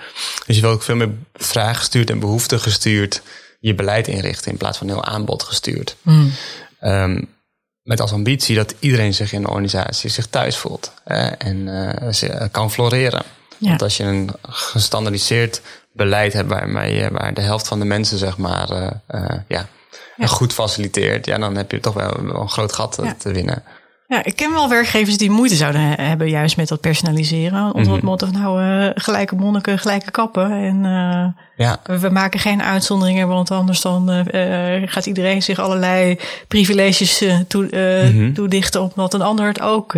Dus 0.47 0.57
je 0.57 0.62
wil 0.62 0.71
ook 0.71 0.83
veel 0.83 0.97
meer 0.97 1.11
vraaggestuurd 1.35 2.11
en 2.11 2.19
behoeften 2.19 2.61
gestuurd 2.61 3.23
je 3.66 3.74
beleid 3.74 4.09
inrichten 4.09 4.50
in 4.50 4.57
plaats 4.57 4.79
van 4.79 4.88
heel 4.88 5.05
aanbod 5.05 5.42
gestuurd. 5.42 5.96
Mm. 6.02 6.33
Um, 6.81 7.35
met 7.83 8.00
als 8.00 8.12
ambitie 8.12 8.57
dat 8.57 8.74
iedereen 8.79 9.14
zich 9.14 9.33
in 9.33 9.42
de 9.42 9.48
organisatie 9.48 10.11
zich 10.11 10.26
thuis 10.26 10.57
voelt 10.57 10.92
en 11.38 11.57
uh, 11.57 12.44
kan 12.50 12.70
floreren. 12.70 13.22
Ja. 13.59 13.68
Want 13.68 13.83
als 13.83 13.96
je 13.96 14.05
een 14.05 14.31
gestandardiseerd 14.48 15.61
beleid 15.92 16.33
hebt 16.33 16.48
waarmee 16.48 16.94
je, 16.94 17.11
waar 17.11 17.35
de 17.35 17.40
helft 17.40 17.68
van 17.68 17.79
de 17.79 17.85
mensen 17.85 18.18
zeg 18.18 18.37
maar 18.37 18.70
uh, 18.70 18.90
uh, 19.11 19.38
ja, 19.48 19.68
ja, 20.16 20.26
goed 20.26 20.52
faciliteert, 20.52 21.26
ja, 21.26 21.38
dan 21.38 21.57
heb 21.57 21.70
je 21.70 21.81
toch 21.81 21.94
wel 21.94 22.18
een 22.18 22.48
groot 22.48 22.72
gat 22.72 22.98
ja. 23.02 23.14
te 23.18 23.33
winnen. 23.33 23.62
Ja, 24.09 24.25
ik 24.25 24.37
ken 24.37 24.53
wel 24.53 24.69
werkgevers 24.69 25.19
die 25.19 25.31
moeite 25.31 25.55
zouden 25.55 25.81
hebben 25.81 26.29
juist 26.29 26.57
met 26.57 26.69
dat 26.69 26.81
personaliseren. 26.81 27.64
Onder 27.64 27.92
het 27.92 28.03
mhm. 28.03 28.05
motto 28.05 28.27
van 28.27 28.40
nou, 28.40 28.62
uh, 28.62 28.90
gelijke 28.95 29.35
monniken, 29.35 29.79
gelijke 29.79 30.11
kappen. 30.11 30.51
En 30.51 30.85
uh, 30.85 31.27
ja. 31.57 31.81
we 32.01 32.09
maken 32.09 32.40
geen 32.40 32.62
uitzonderingen, 32.62 33.29
want 33.29 33.51
anders 33.51 33.81
dan 33.81 34.11
uh, 34.11 34.83
gaat 34.87 35.07
iedereen 35.07 35.42
zich 35.42 35.59
allerlei 35.59 36.19
privileges 36.49 37.25
toe, 37.49 37.69
mm 38.12 38.35
toedichten 38.35 38.83
omdat 38.83 39.14
een 39.14 39.23
ander 39.23 39.47
het 39.47 39.61
ook 39.61 39.88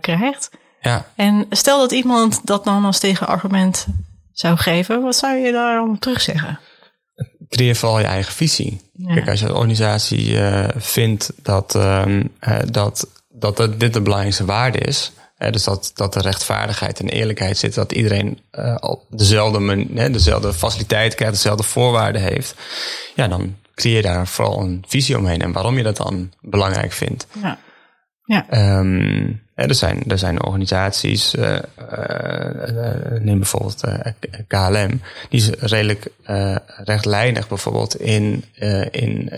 krijgt. 0.00 0.50
Ja. 0.80 1.06
En 1.16 1.46
stel 1.50 1.78
dat 1.78 1.92
iemand 1.92 2.40
dat 2.46 2.64
dan 2.64 2.84
als 2.84 2.98
tegenargument 2.98 3.86
zou 4.32 4.56
geven, 4.56 5.02
wat 5.02 5.16
zou 5.16 5.36
je 5.36 5.52
daar 5.52 5.82
om 5.82 5.98
terugzeggen? 5.98 6.58
creëer 7.48 7.76
vooral 7.76 7.98
je 7.98 8.04
eigen 8.04 8.32
visie. 8.32 8.80
Ja. 8.92 9.14
Kijk, 9.14 9.28
als 9.28 9.40
je 9.40 9.46
een 9.46 9.54
organisatie 9.54 10.30
uh, 10.30 10.68
vindt 10.76 11.32
dat, 11.42 11.74
um, 11.74 12.30
uh, 12.48 12.58
dat 12.70 13.06
dat 13.36 13.56
dit 13.78 13.92
de 13.92 14.00
belangrijkste 14.00 14.44
waarde 14.44 14.78
is, 14.78 15.12
dus 15.50 15.64
dat, 15.64 15.90
dat 15.94 16.12
de 16.12 16.20
rechtvaardigheid 16.20 17.00
en 17.00 17.08
eerlijkheid 17.08 17.58
zit, 17.58 17.74
dat 17.74 17.92
iedereen 17.92 18.40
uh, 18.52 18.76
op 18.80 19.04
dezelfde, 19.10 19.60
men, 19.60 20.12
dezelfde 20.12 20.52
faciliteit 20.52 21.14
krijgt, 21.14 21.34
dezelfde 21.34 21.62
voorwaarden 21.62 22.22
heeft. 22.22 22.54
Ja, 23.14 23.28
dan 23.28 23.56
creëer 23.74 23.96
je 23.96 24.02
daar 24.02 24.26
vooral 24.26 24.60
een 24.60 24.84
visie 24.86 25.18
omheen 25.18 25.40
en 25.40 25.52
waarom 25.52 25.76
je 25.76 25.82
dat 25.82 25.96
dan 25.96 26.32
belangrijk 26.40 26.92
vindt. 26.92 27.26
Ja. 27.42 27.58
Ja. 28.26 28.78
Um, 28.78 29.42
er, 29.54 29.74
zijn, 29.74 30.02
er 30.08 30.18
zijn 30.18 30.44
organisaties, 30.44 31.34
uh, 31.34 31.52
uh, 31.52 33.20
neem 33.20 33.38
bijvoorbeeld 33.38 33.84
KLM, 34.48 35.00
die 35.28 35.40
is 35.40 35.50
redelijk 35.50 36.08
rechtlijnig 36.84 37.48
bijvoorbeeld 37.48 38.00
in, 38.00 38.44
in 38.90 39.28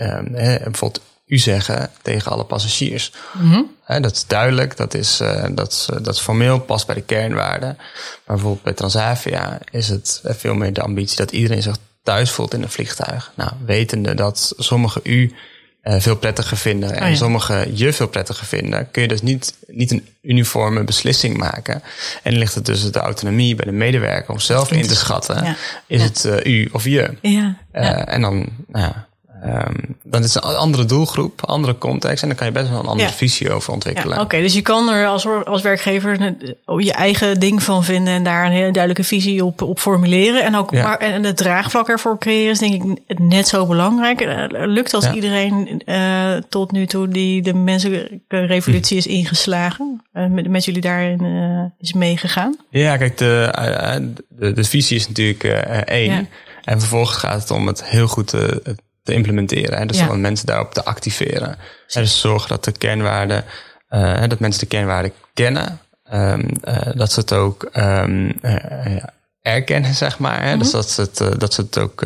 bijvoorbeeld 0.63 1.01
u 1.27 1.37
zeggen 1.37 1.91
tegen 2.01 2.31
alle 2.31 2.45
passagiers. 2.45 3.11
Mm 3.33 3.75
dat 4.01 4.15
is 4.15 4.25
duidelijk, 4.27 4.77
dat 4.77 4.93
is, 4.93 5.21
dat, 5.51 5.71
is, 5.71 5.89
dat 6.01 6.15
is 6.15 6.19
formeel, 6.19 6.59
past 6.59 6.85
bij 6.85 6.95
de 6.95 7.01
kernwaarden. 7.01 7.75
Maar 7.77 8.35
bijvoorbeeld 8.35 8.63
bij 8.63 8.73
Transavia 8.73 9.59
is 9.71 9.87
het 9.87 10.21
veel 10.23 10.53
meer 10.53 10.73
de 10.73 10.81
ambitie 10.81 11.17
dat 11.17 11.31
iedereen 11.31 11.61
zich 11.61 11.77
thuis 12.03 12.31
voelt 12.31 12.53
in 12.53 12.61
een 12.61 12.69
vliegtuig. 12.69 13.31
Nou, 13.35 13.51
wetende 13.65 14.13
dat 14.13 14.53
sommigen 14.57 15.01
u 15.03 15.35
uh, 15.83 15.99
veel 15.99 16.15
prettiger 16.15 16.57
vinden 16.57 16.93
en 16.95 17.11
oh 17.11 17.17
sommigen 17.17 17.77
je 17.77 17.93
veel 17.93 18.07
prettiger 18.07 18.45
vinden, 18.45 18.91
kun 18.91 19.01
je 19.01 19.07
dus 19.07 19.21
niet, 19.21 19.53
niet 19.67 19.91
een 19.91 20.07
uniforme 20.21 20.83
beslissing 20.83 21.37
maken. 21.37 21.83
En 22.23 22.37
ligt 22.37 22.55
het 22.55 22.65
dus 22.65 22.91
de 22.91 22.99
autonomie 22.99 23.55
bij 23.55 23.65
de 23.65 23.71
medewerker 23.71 24.33
om 24.33 24.39
zelf 24.39 24.71
in 24.71 24.87
te 24.87 24.95
schatten, 24.95 25.55
is 25.87 26.03
het 26.03 26.27
u 26.43 26.69
of 26.71 26.83
je. 26.83 27.13
Ja. 27.21 27.57
En 28.05 28.21
dan, 28.21 28.49
nou 28.67 28.85
ja, 28.85 29.07
Um, 29.47 29.97
dan 30.03 30.23
is 30.23 30.33
het 30.33 30.43
een 30.43 30.55
andere 30.55 30.85
doelgroep, 30.85 31.45
andere 31.45 31.77
context. 31.77 32.21
En 32.21 32.27
dan 32.27 32.37
kan 32.37 32.47
je 32.47 32.53
best 32.53 32.69
wel 32.69 32.79
een 32.79 32.85
andere 32.85 33.09
visie 33.09 33.51
over 33.51 33.73
ontwikkelen. 33.73 34.15
Ja, 34.15 34.23
Oké, 34.23 34.41
dus 34.41 34.53
je 34.53 34.61
kan 34.61 34.89
er 34.89 35.07
als, 35.07 35.27
als 35.45 35.61
werkgever 35.61 36.35
je 36.77 36.91
eigen 36.91 37.39
ding 37.39 37.63
van 37.63 37.83
vinden 37.83 38.13
en 38.13 38.23
daar 38.23 38.45
een 38.45 38.51
hele 38.51 38.71
duidelijke 38.71 39.03
visie 39.03 39.45
op, 39.45 39.61
op 39.61 39.79
formuleren. 39.79 40.43
En 40.43 40.55
ook 40.55 40.71
maar, 40.71 40.97
en 40.97 41.23
het 41.23 41.37
draagvlak 41.37 41.89
ervoor 41.89 42.17
creëren 42.17 42.51
is 42.51 42.59
denk 42.59 42.83
ik 42.83 43.19
net 43.19 43.47
zo 43.47 43.65
belangrijk. 43.65 44.21
Uh, 44.21 44.43
lukt 44.49 44.93
als 44.93 45.11
iedereen 45.11 45.81
uh, 45.85 46.35
tot 46.49 46.71
nu 46.71 46.85
toe 46.85 47.07
die 47.07 47.41
de 47.41 47.53
menselijke 47.53 48.45
revolutie 48.45 48.97
is 48.97 49.07
ingeslagen, 49.07 50.01
uh, 50.13 50.25
met, 50.25 50.47
met 50.47 50.65
jullie 50.65 50.81
daarin 50.81 51.71
is 51.79 51.93
meegegaan? 51.93 52.55
Ja, 52.69 52.97
kijk, 52.97 53.17
de, 53.17 54.13
de, 54.29 54.53
de 54.53 54.63
visie 54.63 54.97
is 54.97 55.07
natuurlijk 55.07 55.43
één. 55.85 56.29
En 56.63 56.79
vervolgens 56.79 57.17
gaat 57.17 57.41
het 57.41 57.51
om 57.51 57.67
het 57.67 57.85
heel 57.85 58.07
goed 58.07 58.27
te 58.27 58.61
te 59.07 59.13
implementeren. 59.13 59.77
En 59.77 59.87
dus 59.87 60.07
om 60.07 60.21
mensen 60.21 60.45
daarop 60.45 60.73
te 60.73 60.85
activeren. 60.85 61.57
En 61.87 62.01
dus 62.01 62.19
zorgen 62.19 62.49
dat 62.49 62.63
de 62.63 62.71
kernwaarden, 62.71 63.43
uh, 63.89 64.23
dat 64.27 64.39
mensen 64.39 64.61
de 64.61 64.67
kernwaarden 64.67 65.11
kennen. 65.33 65.79
Um, 66.13 66.49
uh, 66.63 66.77
dat 66.95 67.11
ze 67.11 67.19
het 67.19 67.33
ook 67.33 67.69
um, 67.73 68.33
uh, 68.41 69.03
erkennen, 69.41 69.93
zeg 69.93 70.19
maar. 70.19 70.43
Hè? 70.43 70.57
Dus 70.57 70.67
mhm. 70.67 70.75
dat 70.75 70.89
ze 70.89 71.01
het, 71.01 71.39
dat 71.39 71.53
ze 71.53 71.61
het 71.61 71.77
ook 71.77 72.05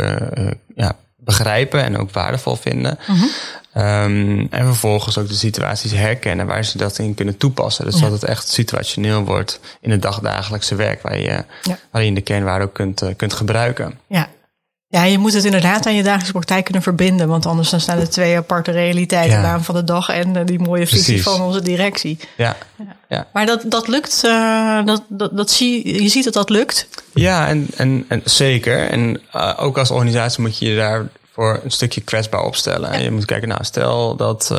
ja, 0.75 0.95
begrijpen 1.17 1.83
en 1.83 1.97
ook 1.97 2.11
waardevol 2.11 2.55
vinden. 2.55 2.99
Mm 3.07 3.29
um, 3.77 4.47
en 4.49 4.65
vervolgens 4.65 5.17
ook 5.17 5.27
de 5.27 5.33
situaties 5.33 5.91
herkennen 5.91 6.45
waar 6.45 6.65
ze 6.65 6.77
dat 6.77 6.97
in 6.97 7.13
kunnen 7.13 7.37
toepassen. 7.37 7.85
Dus 7.85 7.99
dat 7.99 8.11
het 8.11 8.23
echt 8.23 8.47
situationeel 8.47 9.23
wordt 9.23 9.59
in 9.81 9.91
het 9.91 10.01
dagdagelijkse 10.01 10.75
werk, 10.75 11.01
waar 11.01 11.19
je, 11.19 11.43
ja. 11.91 11.99
je 11.99 12.13
de 12.13 12.21
kernwaarden 12.21 12.67
ook 12.67 12.73
kunt, 12.73 13.03
kunt 13.15 13.33
gebruiken. 13.33 13.99
Ja, 14.07 14.29
ja, 14.91 15.03
je 15.03 15.17
moet 15.17 15.33
het 15.33 15.43
inderdaad 15.43 15.85
aan 15.85 15.95
je 15.95 16.03
dagelijkse 16.03 16.31
praktijk 16.31 16.63
kunnen 16.63 16.83
verbinden. 16.83 17.27
Want 17.27 17.45
anders 17.45 17.69
dan 17.69 17.79
staan 17.79 17.99
er 17.99 18.09
twee 18.09 18.37
aparte 18.37 18.71
realiteiten. 18.71 19.41
Ja. 19.41 19.57
De 19.57 19.63
van 19.63 19.75
de 19.75 19.83
dag 19.83 20.09
en 20.09 20.35
eh, 20.35 20.45
die 20.45 20.59
mooie 20.59 20.87
visie 20.87 21.23
van 21.23 21.41
onze 21.41 21.61
directie. 21.61 22.19
Ja. 22.37 22.57
ja. 23.09 23.27
Maar 23.33 23.45
dat, 23.45 23.63
dat 23.65 23.87
lukt. 23.87 24.21
Uh, 24.25 24.85
dat, 24.85 25.03
dat, 25.07 25.37
dat 25.37 25.51
zie, 25.51 26.03
je 26.03 26.09
ziet 26.09 26.23
dat 26.23 26.33
dat 26.33 26.49
lukt. 26.49 26.87
Ja, 27.13 27.47
en, 27.47 27.67
en, 27.75 28.05
en 28.07 28.21
zeker. 28.23 28.89
En 28.89 29.21
uh, 29.35 29.53
ook 29.57 29.77
als 29.77 29.91
organisatie 29.91 30.41
moet 30.41 30.57
je 30.57 30.69
je 30.69 30.75
daar 30.75 31.09
voor 31.33 31.59
een 31.63 31.71
stukje 31.71 32.01
kwetsbaar 32.01 32.43
opstellen. 32.43 32.91
Ja. 32.91 32.97
Je 32.97 33.11
moet 33.11 33.25
kijken, 33.25 33.47
nou, 33.47 33.63
stel 33.63 34.15
dat 34.15 34.49
uh, 34.51 34.57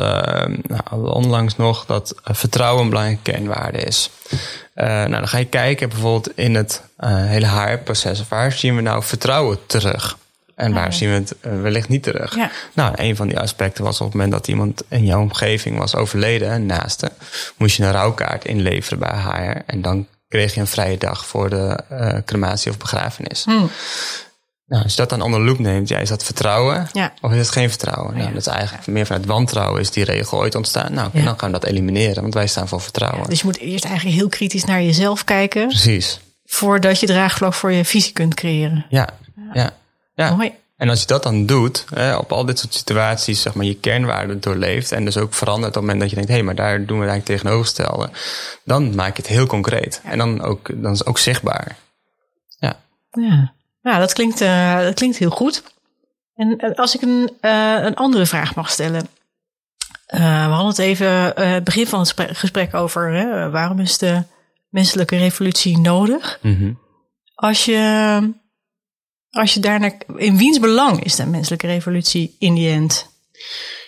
nou, 0.61 1.11
onlangs 1.11 1.55
nog 1.55 1.85
dat 1.85 2.15
vertrouwen 2.23 2.83
een 2.83 2.89
belangrijke 2.89 3.31
kernwaarde 3.31 3.77
is. 3.77 4.09
Uh, 4.31 4.85
nou, 4.85 5.09
dan 5.09 5.27
ga 5.27 5.37
je 5.37 5.45
kijken 5.45 5.89
bijvoorbeeld 5.89 6.37
in 6.37 6.55
het 6.55 6.81
uh, 6.99 7.07
hele 7.15 7.47
HR-proces. 7.47 8.27
Waar 8.27 8.51
zien 8.51 8.75
we 8.75 8.81
nou 8.81 9.03
vertrouwen 9.03 9.57
terug? 9.65 10.17
En 10.55 10.73
waar 10.73 10.93
zien 10.93 11.09
we 11.09 11.15
het 11.15 11.35
uh, 11.41 11.61
wellicht 11.61 11.89
niet 11.89 12.03
terug? 12.03 12.35
Ja. 12.35 12.51
Nou, 12.73 12.93
een 12.95 13.15
van 13.15 13.27
die 13.27 13.39
aspecten 13.39 13.83
was 13.83 13.99
op 13.99 14.05
het 14.05 14.15
moment 14.15 14.31
dat 14.31 14.47
iemand 14.47 14.83
in 14.87 15.05
jouw 15.05 15.21
omgeving 15.21 15.77
was 15.77 15.95
overleden, 15.95 16.65
naaste, 16.65 17.11
moest 17.57 17.77
je 17.77 17.83
een 17.83 17.91
rouwkaart 17.91 18.45
inleveren 18.45 18.99
bij 18.99 19.21
HR. 19.21 19.61
En 19.65 19.81
dan 19.81 20.07
kreeg 20.27 20.53
je 20.53 20.59
een 20.59 20.67
vrije 20.67 20.97
dag 20.97 21.25
voor 21.25 21.49
de 21.49 21.83
uh, 21.91 22.17
crematie 22.25 22.71
of 22.71 22.77
begrafenis. 22.77 23.43
Hmm. 23.43 23.69
Nou, 24.65 24.83
als 24.83 24.93
je 24.93 24.97
dat 24.97 25.09
dan 25.09 25.21
onder 25.21 25.41
loop 25.41 25.59
neemt, 25.59 25.87
ja, 25.87 25.97
is 25.97 26.09
dat 26.09 26.23
vertrouwen 26.23 26.87
ja. 26.91 27.13
of 27.21 27.31
is 27.31 27.37
het 27.37 27.49
geen 27.49 27.69
vertrouwen? 27.69 28.17
Nou, 28.17 28.27
dat 28.27 28.41
is 28.41 28.47
eigenlijk 28.47 28.87
meer 28.87 29.05
vanuit 29.05 29.25
wantrouwen 29.25 29.81
is 29.81 29.91
die 29.91 30.03
regel 30.03 30.37
ooit 30.37 30.55
ontstaan. 30.55 30.93
Nou, 30.93 31.09
dan 31.13 31.39
gaan 31.39 31.51
we 31.51 31.59
dat 31.59 31.63
elimineren, 31.63 32.21
want 32.21 32.33
wij 32.33 32.47
staan 32.47 32.67
voor 32.67 32.81
vertrouwen. 32.81 33.29
dus 33.29 33.39
je 33.39 33.45
moet 33.45 33.57
eerst 33.57 33.85
eigenlijk 33.85 34.15
heel 34.15 34.29
kritisch 34.29 34.63
naar 34.63 34.83
jezelf 34.83 35.23
kijken. 35.23 35.67
Precies. 35.67 36.19
Voordat 36.45 36.99
je 36.99 37.05
draagvlak 37.05 37.53
voor 37.53 37.71
je 37.71 37.85
visie 37.85 38.13
kunt 38.13 38.33
creëren. 38.33 38.85
Ja, 38.89 39.09
ja. 39.53 39.73
Ja. 40.15 40.37
En 40.77 40.89
als 40.89 40.99
je 40.99 41.07
dat 41.07 41.23
dan 41.23 41.45
doet, 41.45 41.85
hè, 41.93 42.15
op 42.15 42.31
al 42.31 42.45
dit 42.45 42.59
soort 42.59 42.73
situaties, 42.73 43.41
zeg 43.41 43.53
maar, 43.53 43.65
je 43.65 43.75
kernwaarden 43.75 44.41
doorleeft 44.41 44.91
en 44.91 45.05
dus 45.05 45.17
ook 45.17 45.33
verandert 45.33 45.67
op 45.67 45.73
het 45.73 45.81
moment 45.83 45.99
dat 45.99 46.09
je 46.09 46.15
denkt, 46.15 46.29
hé, 46.29 46.35
hey, 46.35 46.45
maar 46.45 46.55
daar 46.55 46.85
doen 46.85 46.99
we 46.99 47.03
het 47.03 47.11
eigenlijk 47.11 47.25
tegenovergestelde, 47.25 48.09
dan 48.63 48.95
maak 48.95 49.15
je 49.15 49.21
het 49.21 49.31
heel 49.31 49.45
concreet. 49.45 50.01
En 50.03 50.17
dan, 50.17 50.41
ook, 50.41 50.81
dan 50.81 50.91
is 50.91 50.99
het 50.99 51.07
ook 51.07 51.17
zichtbaar. 51.17 51.77
Ja. 52.57 52.79
Ja, 53.11 53.53
ja 53.81 53.99
dat, 53.99 54.13
klinkt, 54.13 54.41
uh, 54.41 54.79
dat 54.79 54.93
klinkt 54.93 55.17
heel 55.17 55.29
goed. 55.29 55.63
En 56.35 56.65
uh, 56.65 56.75
als 56.75 56.95
ik 56.95 57.01
een, 57.01 57.31
uh, 57.41 57.77
een 57.81 57.95
andere 57.95 58.25
vraag 58.25 58.55
mag 58.55 58.69
stellen. 58.69 59.07
we 60.05 60.19
hadden 60.19 60.67
het 60.67 60.79
even 60.79 61.09
het 61.51 61.63
begin 61.63 61.87
van 61.87 61.99
het 61.99 62.13
gesprek 62.17 62.73
over 62.73 63.13
hè, 63.13 63.49
waarom 63.49 63.79
is 63.79 63.97
de 63.97 64.23
menselijke 64.69 65.17
revolutie 65.17 65.77
nodig? 65.77 66.39
Mm 66.41 66.57
-hmm. 66.57 66.79
Als 67.35 67.65
je 67.65 68.33
als 69.33 69.53
je 69.53 69.59
daarnaar, 69.59 69.93
in 70.15 70.37
wiens 70.37 70.59
belang 70.59 71.03
is 71.03 71.15
de 71.15 71.25
menselijke 71.25 71.67
revolutie 71.67 72.35
in 72.39 72.53
die 72.53 72.69
end? 72.69 73.11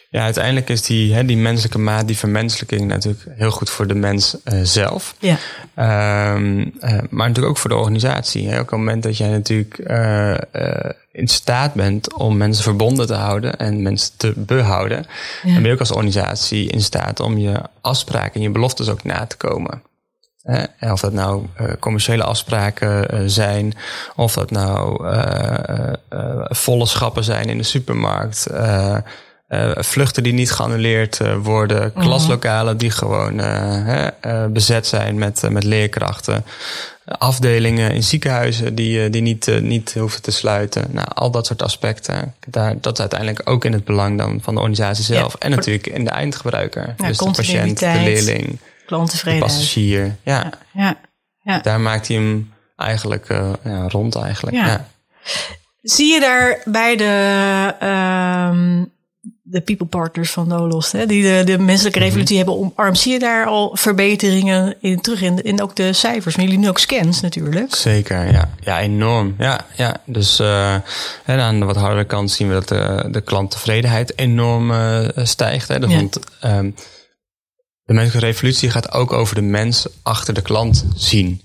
Ja, 0.10 0.22
uiteindelijk 0.22 0.70
is 0.70 0.82
die, 0.82 1.14
hè, 1.14 1.26
die 1.26 1.38
menselijke 1.38 1.78
maat, 1.78 2.08
die 2.08 2.18
vermenselijking 2.18 2.88
natuurlijk 2.88 3.26
heel 3.36 3.52
goed 3.52 3.70
voor 3.70 3.88
de 3.88 3.96
mens 3.96 4.38
uh, 4.46 4.60
zelf. 4.64 5.16
Ja. 5.20 5.38
Um, 6.34 6.58
uh, 6.60 6.72
maar 7.10 7.28
natuurlijk 7.28 7.48
ook 7.48 7.58
voor 7.58 7.70
de 7.70 7.76
organisatie. 7.76 8.48
Hè. 8.48 8.54
Ook 8.54 8.62
op 8.62 8.70
het 8.70 8.80
moment 8.80 9.04
dat 9.04 9.18
jij 9.18 9.30
natuurlijk 9.30 9.80
uh, 9.88 10.36
in 11.12 11.28
staat 11.28 11.74
bent 11.74 12.14
om 12.14 12.38
mensen 12.38 12.64
verbonden 12.64 13.08
te 13.08 13.14
houden 13.14 13.58
en 13.58 13.82
mensen 13.82 14.12
te 14.18 14.34
behouden, 14.36 15.06
dan 15.44 15.54
ben 15.54 15.66
je 15.66 15.72
ook 15.72 15.80
als 15.80 15.92
organisatie 15.92 16.70
in 16.72 16.82
staat 16.82 17.20
om 17.20 17.38
je 17.38 17.62
afspraken 17.82 18.34
en 18.34 18.42
je 18.42 18.50
beloftes 18.50 18.90
ook 18.90 19.04
na 19.04 19.26
te 19.26 19.38
komen. 19.38 19.82
Uh, 20.46 20.92
of 20.92 21.00
dat 21.00 21.14
nou 21.14 21.46
uh, 21.62 21.72
commerciële 21.80 22.24
afspraken 22.24 23.14
uh, 23.14 23.20
zijn, 23.26 23.74
of 24.16 24.34
dat 24.34 24.52
nou 24.52 25.06
volle 26.50 26.86
schappen 26.86 27.24
zijn 27.24 27.50
in 27.50 27.58
de 27.58 27.64
supermarkt, 27.64 28.48
vluchten 29.76 30.24
die 30.24 30.34
niet 30.34 30.52
geannuleerd 30.52 31.20
worden, 31.42 31.92
mhm. 31.96 32.06
klaslokalen 32.06 32.78
die 32.78 32.92
gewoon 32.92 33.42
bezet 34.50 34.88
zijn 34.88 35.18
met, 35.18 35.50
met 35.50 35.64
leerkrachten, 35.64 36.46
afdelingen 37.06 37.92
in 37.92 38.04
ziekenhuizen 38.04 38.76
die, 38.76 39.10
die 39.10 39.22
niet, 39.22 39.62
niet 39.62 39.94
hoeven 39.94 40.22
te 40.22 40.32
sluiten. 40.32 40.88
Nou, 40.92 41.08
al 41.14 41.32
dat 41.32 41.46
soort 41.46 41.62
aspecten, 41.62 42.34
daar, 42.48 42.76
dat 42.82 42.94
is 42.94 43.00
uiteindelijk 43.00 43.50
ook 43.50 43.66
in 43.66 43.74
het 43.74 43.86
belang 43.86 44.18
dan 44.18 44.40
van 44.42 44.54
de 44.54 44.60
organisatie 44.60 45.04
zelf 45.04 45.36
en 45.36 45.50
natuurlijk 45.50 45.88
in 45.88 46.04
de 46.04 46.10
eindgebruiker, 46.10 46.94
ja, 46.98 47.08
dus 47.08 47.18
de 47.18 47.32
patiënt, 47.32 47.80
de 47.80 48.02
leerling 48.04 48.60
klanttevredenheid. 48.86 49.52
De 49.52 49.58
passagier, 49.58 50.16
ja. 50.24 50.50
ja. 50.74 50.98
ja. 51.42 51.60
Daar 51.60 51.82
maakt 51.82 52.08
hij 52.08 52.18
hem 52.18 52.54
eigenlijk 52.76 53.30
uh, 53.30 53.54
ja, 53.64 53.88
rond 53.88 54.16
eigenlijk. 54.16 54.56
Ja. 54.56 54.88
Zie 55.82 56.14
je 56.14 56.20
daar 56.20 56.62
bij 56.66 56.96
de, 56.96 57.74
um, 58.52 58.92
de 59.42 59.62
people 59.62 59.86
partners 59.86 60.32
van 60.32 60.48
Nolos, 60.48 60.92
hè, 60.92 61.06
die 61.06 61.24
de, 61.24 61.42
de 61.46 61.58
menselijke 61.58 62.00
mhm. 62.00 62.08
revolutie 62.08 62.38
hebben 62.38 62.58
omarmd, 62.58 62.98
zie 62.98 63.14
je 63.14 63.20
daar 63.20 63.46
al 63.46 63.76
verbeteringen 63.76 64.76
in 64.80 65.02
terug 65.02 65.22
in, 65.22 65.44
in 65.44 65.62
ook 65.62 65.76
de 65.76 65.94
cijfers? 65.94 66.36
Maar 66.36 66.46
jullie 66.46 66.60
nu 66.60 66.70
ook 66.70 66.80
scans 66.80 67.22
natuurlijk. 67.22 67.76
Zeker, 67.76 68.32
ja. 68.32 68.50
Ja, 68.60 68.80
enorm. 68.80 69.36
Ja, 69.38 69.66
ja. 69.76 69.98
Dus 70.06 70.40
uh, 70.40 70.74
en 71.26 71.40
aan 71.40 71.60
de 71.60 71.66
wat 71.66 71.76
hardere 71.76 72.06
kant 72.06 72.32
zien 72.32 72.48
we 72.48 72.54
dat 72.54 72.68
de, 72.68 73.08
de 73.12 73.22
klanttevredenheid 73.22 74.18
enorm 74.18 74.72
uh, 74.72 75.08
stijgt. 75.14 75.68
Hè. 75.68 75.76
ja. 75.76 75.88
Want, 75.88 76.20
um, 76.44 76.76
de 77.86 77.94
menselijke 77.94 78.28
revolutie 78.28 78.70
gaat 78.70 78.92
ook 78.92 79.14
over 79.14 79.36
de 79.36 79.42
mens 79.42 79.88
achter 80.04 80.34
de 80.34 80.42
klant 80.42 80.86
zien. 80.96 81.42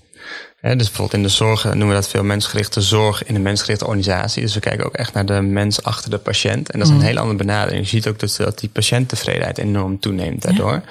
dus 0.61 0.75
bijvoorbeeld 0.75 1.13
in 1.13 1.23
de 1.23 1.29
zorg 1.29 1.63
noemen 1.63 1.87
we 1.87 1.93
dat 1.93 2.09
veel 2.09 2.23
mensgerichte 2.23 2.81
zorg 2.81 3.23
in 3.23 3.35
een 3.35 3.41
mensgerichte 3.41 3.85
organisatie. 3.85 4.41
Dus 4.41 4.53
we 4.53 4.59
kijken 4.59 4.85
ook 4.85 4.95
echt 4.95 5.13
naar 5.13 5.25
de 5.25 5.41
mens 5.41 5.83
achter 5.83 6.09
de 6.09 6.17
patiënt. 6.17 6.71
En 6.71 6.79
dat 6.79 6.87
is 6.87 6.93
een 6.93 6.99
mm. 6.99 7.05
hele 7.05 7.19
andere 7.19 7.37
benadering. 7.37 7.83
Je 7.83 7.89
ziet 7.89 8.07
ook 8.07 8.19
dat, 8.19 8.35
dat 8.37 8.59
die 8.59 8.69
patiënttevredenheid 8.69 9.57
enorm 9.57 9.99
toeneemt 9.99 10.41
daardoor. 10.41 10.81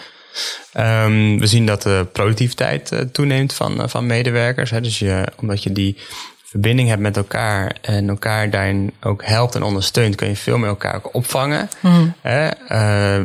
Ehm, 0.73 1.39
we 1.39 1.47
zien 1.47 1.67
dat 1.67 1.83
de 1.83 2.07
productiviteit 2.13 3.07
toeneemt 3.13 3.53
van, 3.53 3.91
van 3.91 4.07
medewerkers. 4.07 4.71
Hè. 4.71 4.81
Dus 4.81 4.99
je, 4.99 5.27
omdat 5.37 5.63
je 5.63 5.73
die 5.73 5.97
verbinding 6.51 6.89
hebt 6.89 7.01
met 7.01 7.17
elkaar 7.17 7.77
en 7.81 8.09
elkaar 8.09 8.51
daarin 8.51 8.93
ook 9.01 9.25
helpt 9.25 9.55
en 9.55 9.63
ondersteunt, 9.63 10.15
kun 10.15 10.29
je 10.29 10.37
veel 10.37 10.59
meer 10.59 10.69
elkaar 10.69 10.95
ook 10.95 11.15
opvangen. 11.15 11.69
Mm. 11.81 12.15
Hè? 12.21 12.49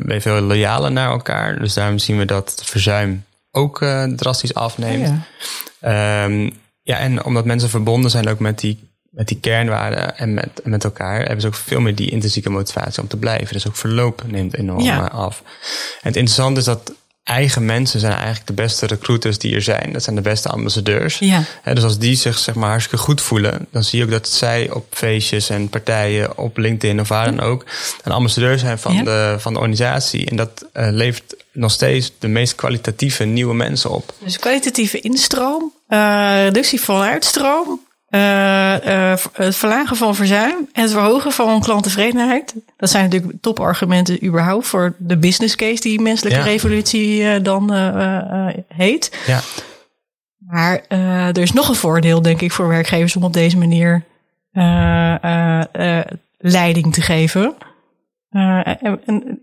Ben 0.05 0.15
je 0.15 0.21
veel 0.21 0.41
loyaler 0.41 0.91
naar 0.91 1.09
elkaar. 1.09 1.59
Dus 1.59 1.73
daarom 1.73 1.97
zien 1.97 2.17
we 2.17 2.25
dat 2.25 2.49
het 2.49 2.69
verzuim 2.69 3.23
ook 3.51 3.85
drastisch 4.15 4.53
afneemt. 4.53 5.07
ja. 5.07 6.23
Ehm, 6.25 6.49
ja, 6.85 6.97
en 6.97 7.23
omdat 7.23 7.45
mensen 7.45 7.69
verbonden 7.69 8.11
zijn 8.11 8.27
ook 8.27 8.39
met 8.39 8.59
die, 8.59 8.89
met 9.09 9.27
die 9.27 9.39
kernwaarden 9.39 10.17
en 10.17 10.33
met, 10.33 10.61
met 10.63 10.83
elkaar, 10.83 11.17
hebben 11.17 11.41
ze 11.41 11.47
ook 11.47 11.55
veel 11.55 11.79
meer 11.79 11.95
die 11.95 12.11
intrinsieke 12.11 12.49
motivatie 12.49 13.01
om 13.01 13.07
te 13.07 13.17
blijven. 13.17 13.53
Dus 13.53 13.67
ook 13.67 13.75
verloop 13.75 14.23
neemt 14.27 14.57
enorm 14.57 14.87
eh, 14.87 15.05
af. 15.05 15.41
En 16.01 16.07
het 16.07 16.15
interessante 16.15 16.59
is 16.59 16.65
dat 16.65 16.93
eigen 17.25 17.65
mensen 17.65 17.99
zijn 17.99 18.13
eigenlijk 18.13 18.47
de 18.47 18.53
beste 18.53 18.85
recruiters 18.85 19.37
die 19.37 19.55
er 19.55 19.61
zijn. 19.61 19.93
Dat 19.93 20.03
zijn 20.03 20.15
de 20.15 20.21
beste 20.21 20.49
ambassadeurs. 20.49 21.19
Ja. 21.19 21.43
dus 21.73 21.83
als 21.83 21.97
die 21.97 22.15
zich 22.15 22.37
zeg 22.37 22.55
maar 22.55 22.69
hartstikke 22.69 23.03
goed 23.03 23.21
voelen, 23.21 23.67
dan 23.71 23.83
zie 23.83 23.99
je 23.99 24.05
ook 24.05 24.11
dat 24.11 24.29
zij 24.29 24.71
op 24.71 24.85
feestjes 24.89 25.49
en 25.49 25.69
partijen, 25.69 26.37
op 26.37 26.57
LinkedIn 26.57 26.99
of 26.99 27.07
waar 27.07 27.25
dan 27.25 27.39
ook, 27.39 27.65
een 28.03 28.11
ambassadeur 28.11 28.59
zijn 28.59 28.79
van, 28.79 29.03
de, 29.03 29.35
van 29.39 29.53
de 29.53 29.59
organisatie. 29.59 30.29
En 30.29 30.35
dat 30.35 30.65
uh, 30.73 30.87
levert 30.91 31.35
nog 31.51 31.71
steeds 31.71 32.11
de 32.19 32.27
meest 32.27 32.55
kwalitatieve 32.55 33.23
nieuwe 33.23 33.53
mensen 33.53 33.89
op. 33.89 34.13
Dus 34.19 34.39
kwalitatieve 34.39 34.99
instroom, 34.99 35.73
uh, 35.89 36.43
reductie 36.43 36.81
van 36.81 37.01
uitstroom, 37.01 37.84
het 39.33 39.55
verlagen 39.55 39.95
van 39.95 40.15
verzuim 40.15 40.69
en 40.73 40.81
het 40.81 40.91
verhogen 40.91 41.31
van 41.31 41.61
klanttevredenheid. 41.61 42.55
Dat 42.77 42.89
zijn 42.89 43.03
natuurlijk 43.03 43.41
topargumenten 43.41 44.25
überhaupt 44.25 44.67
voor 44.67 44.95
de 44.97 45.17
business 45.17 45.55
case 45.55 45.81
die 45.81 46.01
menselijke 46.01 46.41
revolutie 46.41 47.41
dan 47.41 47.73
heet. 48.67 49.17
Ja. 49.25 49.39
Maar 50.37 50.81
er 50.87 51.41
is 51.41 51.51
nog 51.51 51.69
een 51.69 51.75
voordeel, 51.75 52.21
denk 52.21 52.41
ik, 52.41 52.51
voor 52.51 52.67
werkgevers 52.67 53.15
om 53.15 53.23
op 53.23 53.33
deze 53.33 53.57
manier 53.57 54.03
leiding 56.37 56.93
te 56.93 57.01
geven. 57.01 57.55
En, 58.29 58.99
en 59.05 59.39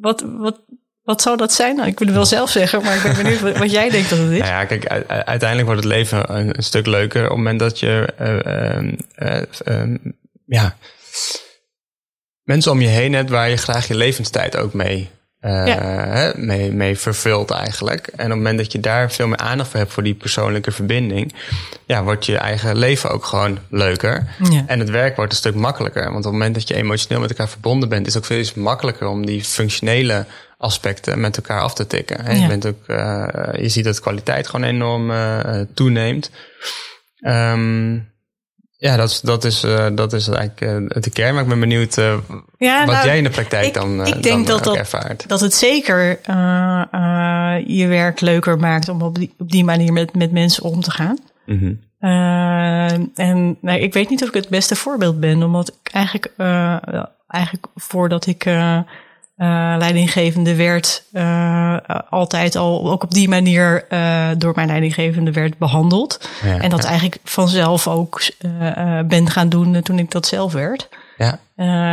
wat, 0.00 0.24
wat, 0.38 0.60
wat 1.04 1.22
zou 1.22 1.36
dat 1.36 1.52
zijn? 1.52 1.76
Nou, 1.76 1.88
ik 1.88 1.98
wil 1.98 2.06
het 2.06 2.16
wel 2.16 2.26
zelf 2.26 2.50
zeggen, 2.50 2.82
maar 2.82 2.96
ik 2.96 3.02
ben 3.02 3.16
benieuwd 3.16 3.58
wat 3.58 3.70
jij 3.70 3.90
denkt 3.90 4.10
dat 4.10 4.18
het 4.18 4.30
is. 4.30 4.38
Nou 4.38 4.50
ja, 4.50 4.64
kijk, 4.64 4.86
uiteindelijk 5.08 5.64
wordt 5.68 5.84
het 5.84 5.92
leven 5.92 6.36
een, 6.36 6.54
stuk 6.62 6.86
leuker 6.86 7.22
op 7.22 7.28
het 7.28 7.36
moment 7.36 7.58
dat 7.58 7.78
je 7.78 8.14
uh, 8.20 9.56
ja, 10.46 10.76
mensen 12.42 12.72
om 12.72 12.80
je 12.80 12.88
heen 12.88 13.12
hebt 13.12 13.30
waar 13.30 13.50
je 13.50 13.56
graag 13.56 13.88
je 13.88 13.94
levenstijd 13.94 14.56
ook 14.56 14.72
mee 14.72 15.10
uh, 15.44 16.34
mee, 16.34 16.72
mee 16.72 16.98
vervult 16.98 17.50
eigenlijk. 17.50 18.06
En 18.06 18.24
op 18.24 18.30
het 18.30 18.36
moment 18.38 18.58
dat 18.58 18.72
je 18.72 18.80
daar 18.80 19.12
veel 19.12 19.26
meer 19.26 19.36
aandacht 19.36 19.70
voor 19.70 19.78
hebt 19.78 19.92
voor 19.92 20.02
die 20.02 20.14
persoonlijke 20.14 20.70
verbinding, 20.70 21.34
ja, 21.86 22.02
wordt 22.02 22.26
je 22.26 22.36
eigen 22.36 22.76
leven 22.76 23.10
ook 23.10 23.24
gewoon 23.24 23.58
leuker. 23.68 24.28
Ja. 24.50 24.64
En 24.66 24.78
het 24.78 24.90
werk 24.90 25.16
wordt 25.16 25.32
een 25.32 25.38
stuk 25.38 25.54
makkelijker. 25.54 26.02
Want 26.02 26.16
op 26.16 26.22
het 26.22 26.32
moment 26.32 26.54
dat 26.54 26.68
je 26.68 26.74
emotioneel 26.74 27.20
met 27.20 27.30
elkaar 27.30 27.48
verbonden 27.48 27.88
bent, 27.88 28.06
is 28.06 28.14
het 28.14 28.22
ook 28.22 28.28
veel 28.28 28.62
makkelijker 28.62 29.06
om 29.06 29.26
die 29.26 29.44
functionele 29.44 30.26
aspecten 30.64 31.20
met 31.20 31.36
elkaar 31.36 31.60
af 31.60 31.74
te 31.74 31.86
tikken. 31.86 32.24
En 32.24 32.40
je, 32.40 32.46
bent 32.46 32.66
ook, 32.66 32.88
uh, 32.88 33.26
je 33.56 33.68
ziet 33.68 33.84
dat 33.84 34.00
kwaliteit 34.00 34.48
gewoon 34.48 34.66
enorm 34.66 35.10
uh, 35.10 35.60
toeneemt. 35.74 36.30
Um, 37.26 38.12
ja, 38.76 38.96
dat 38.96 39.10
is, 39.10 39.20
dat 39.20 39.44
is, 39.44 39.64
uh, 39.64 39.86
dat 39.94 40.12
is 40.12 40.28
eigenlijk 40.28 40.60
uh, 40.94 41.02
de 41.02 41.10
kern. 41.10 41.34
Maar 41.34 41.42
ik 41.42 41.48
ben 41.48 41.60
benieuwd 41.60 41.94
ja, 41.94 42.84
wat 42.84 42.94
nou, 42.94 43.06
jij 43.06 43.16
in 43.16 43.24
de 43.24 43.30
praktijk 43.30 43.66
ik, 43.66 43.74
dan, 43.74 44.06
ik 44.06 44.22
denk 44.22 44.46
dan 44.46 44.56
dat, 44.56 44.64
dat, 44.64 44.76
ervaart. 44.76 45.28
Dat 45.28 45.40
het 45.40 45.54
zeker 45.54 46.18
je 47.66 47.86
werk 47.88 48.20
leuker 48.20 48.58
maakt 48.58 48.88
om 48.88 49.02
op 49.02 49.14
die, 49.14 49.34
op 49.38 49.50
die 49.50 49.64
manier 49.64 49.92
met, 49.92 50.14
met 50.14 50.32
mensen 50.32 50.62
om 50.62 50.80
te 50.80 50.90
gaan. 50.90 51.18
Mm 51.46 51.58
-hmm. 51.58 53.10
en 53.14 53.56
nou, 53.60 53.80
ik 53.80 53.92
weet 53.92 54.10
niet 54.10 54.22
of 54.22 54.28
ik 54.28 54.34
het 54.34 54.48
beste 54.48 54.76
voorbeeld 54.76 55.20
ben, 55.20 55.42
omdat 55.42 55.68
ik 55.68 55.92
eigenlijk, 55.92 56.30
eigenlijk 57.28 57.66
voordat 57.74 58.26
ik 58.26 58.46
uh, 59.44 59.74
leidinggevende 59.78 60.54
werd, 60.54 61.02
uh, 61.12 61.76
altijd 62.10 62.56
al 62.56 62.90
ook 62.90 63.02
op 63.02 63.10
die 63.10 63.28
manier 63.28 63.86
uh, 63.90 64.28
door 64.38 64.52
mijn 64.54 64.68
leidinggevende 64.68 65.32
werd 65.32 65.58
behandeld. 65.58 66.28
Ja, 66.42 66.58
en 66.58 66.70
dat 66.70 66.82
ja. 66.82 66.88
eigenlijk 66.88 67.18
vanzelf 67.24 67.88
ook 67.88 68.22
ben 69.06 69.30
gaan 69.30 69.48
doen 69.48 69.82
toen 69.82 69.98
ik 69.98 70.10
dat 70.10 70.26
zelf 70.26 70.52
werd. 70.52 70.88
Ja. 71.16 71.38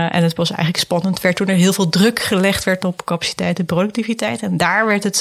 en 0.10 0.24
het 0.24 0.36
was 0.36 0.50
eigenlijk 0.50 0.80
spannend, 0.80 1.22
werd 1.22 1.36
toen 1.36 1.48
er 1.48 1.56
heel 1.56 1.74
veel 1.74 1.90
druk 1.90 2.20
gelegd 2.20 2.64
werd 2.64 2.86
op 2.86 3.06
capaciteit 3.06 3.60
en 3.60 3.66
productiviteit. 3.66 4.42
En 4.42 4.58
daar 4.58 4.86
werd 4.86 5.04
het, 5.04 5.20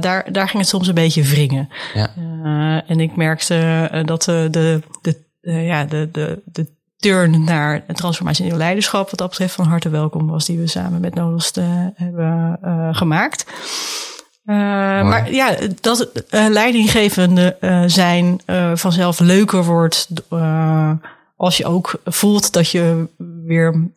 daar, 0.00 0.32
daar 0.32 0.48
ging 0.48 0.58
het 0.58 0.68
soms 0.68 0.88
een 0.88 0.94
beetje 0.94 1.22
wringen. 1.22 1.68
Ja. 1.94 2.10
en 2.86 3.00
ik 3.00 3.16
merkte 3.16 3.88
dat 4.04 4.22
de, 4.22 4.48
de, 4.50 4.82
de, 5.40 5.52
ja, 5.52 5.84
de, 5.84 6.08
de, 6.12 6.42
de 6.44 6.76
turn 6.98 7.44
naar 7.44 7.84
in 8.40 8.56
leiderschap, 8.56 9.10
wat 9.10 9.18
dat 9.18 9.28
betreft, 9.28 9.54
van 9.54 9.66
harte 9.66 9.88
welkom 9.88 10.26
was, 10.26 10.44
die 10.44 10.58
we 10.58 10.66
samen 10.66 11.00
met 11.00 11.14
Nodos 11.14 11.52
uh, 11.58 11.64
hebben 11.94 12.58
uh, 12.64 12.88
gemaakt. 12.94 13.46
Uh, 14.44 14.54
maar 15.08 15.32
ja, 15.32 15.56
dat 15.80 16.08
leidinggevende 16.30 17.56
zijn 17.86 18.40
vanzelf 18.74 19.18
leuker 19.18 19.64
wordt 19.64 20.08
als 21.36 21.56
je 21.56 21.66
ook 21.66 22.00
voelt 22.04 22.52
dat 22.52 22.70
je 22.70 23.08
weer 23.44 23.90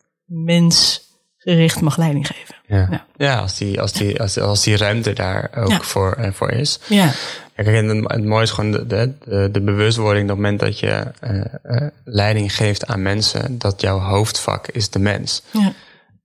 mensgericht 1.44 1.80
mag 1.80 1.96
leiding 1.96 2.26
geven. 2.26 2.54
Ja, 2.66 2.88
ja. 2.90 3.06
ja 3.16 3.38
als, 3.38 3.58
die, 3.58 3.80
als, 3.80 3.92
die, 3.92 4.20
als, 4.20 4.38
als 4.38 4.62
die 4.62 4.76
ruimte 4.76 5.12
daar 5.12 5.50
ook 5.56 5.70
ja. 5.70 5.80
voor, 5.80 6.30
voor 6.32 6.50
is. 6.50 6.78
Ja. 6.88 7.12
Kijk, 7.54 7.66
het, 7.66 8.04
het 8.06 8.24
mooie 8.24 8.42
is 8.42 8.50
gewoon 8.50 8.70
de, 8.70 8.86
de, 8.86 9.48
de 9.52 9.60
bewustwording 9.60 10.28
dat 10.28 10.36
op 10.36 10.42
het 10.42 10.52
moment 10.52 10.60
dat 10.60 10.78
je 10.78 11.04
uh, 11.24 11.80
uh, 11.80 11.88
leiding 12.04 12.54
geeft 12.54 12.86
aan 12.86 13.02
mensen, 13.02 13.58
dat 13.58 13.80
jouw 13.80 13.98
hoofdvak 13.98 14.68
is 14.68 14.90
de 14.90 14.98
mens. 14.98 15.42
Ja. 15.50 15.72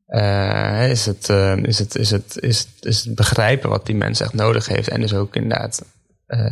Uh, 0.10 0.90
is, 0.90 1.06
het, 1.06 1.30
is, 1.64 1.80
het, 1.80 1.96
is, 1.96 2.12
het, 2.12 2.38
is, 2.40 2.60
het, 2.60 2.86
is 2.86 3.04
het 3.04 3.16
begrijpen 3.16 3.70
wat 3.70 3.86
die 3.86 3.96
mens 3.96 4.22
echt 4.22 4.34
nodig 4.34 4.68
heeft 4.68 4.88
en 4.88 5.02
dus 5.02 5.14
ook 5.14 5.36
inderdaad 5.36 5.82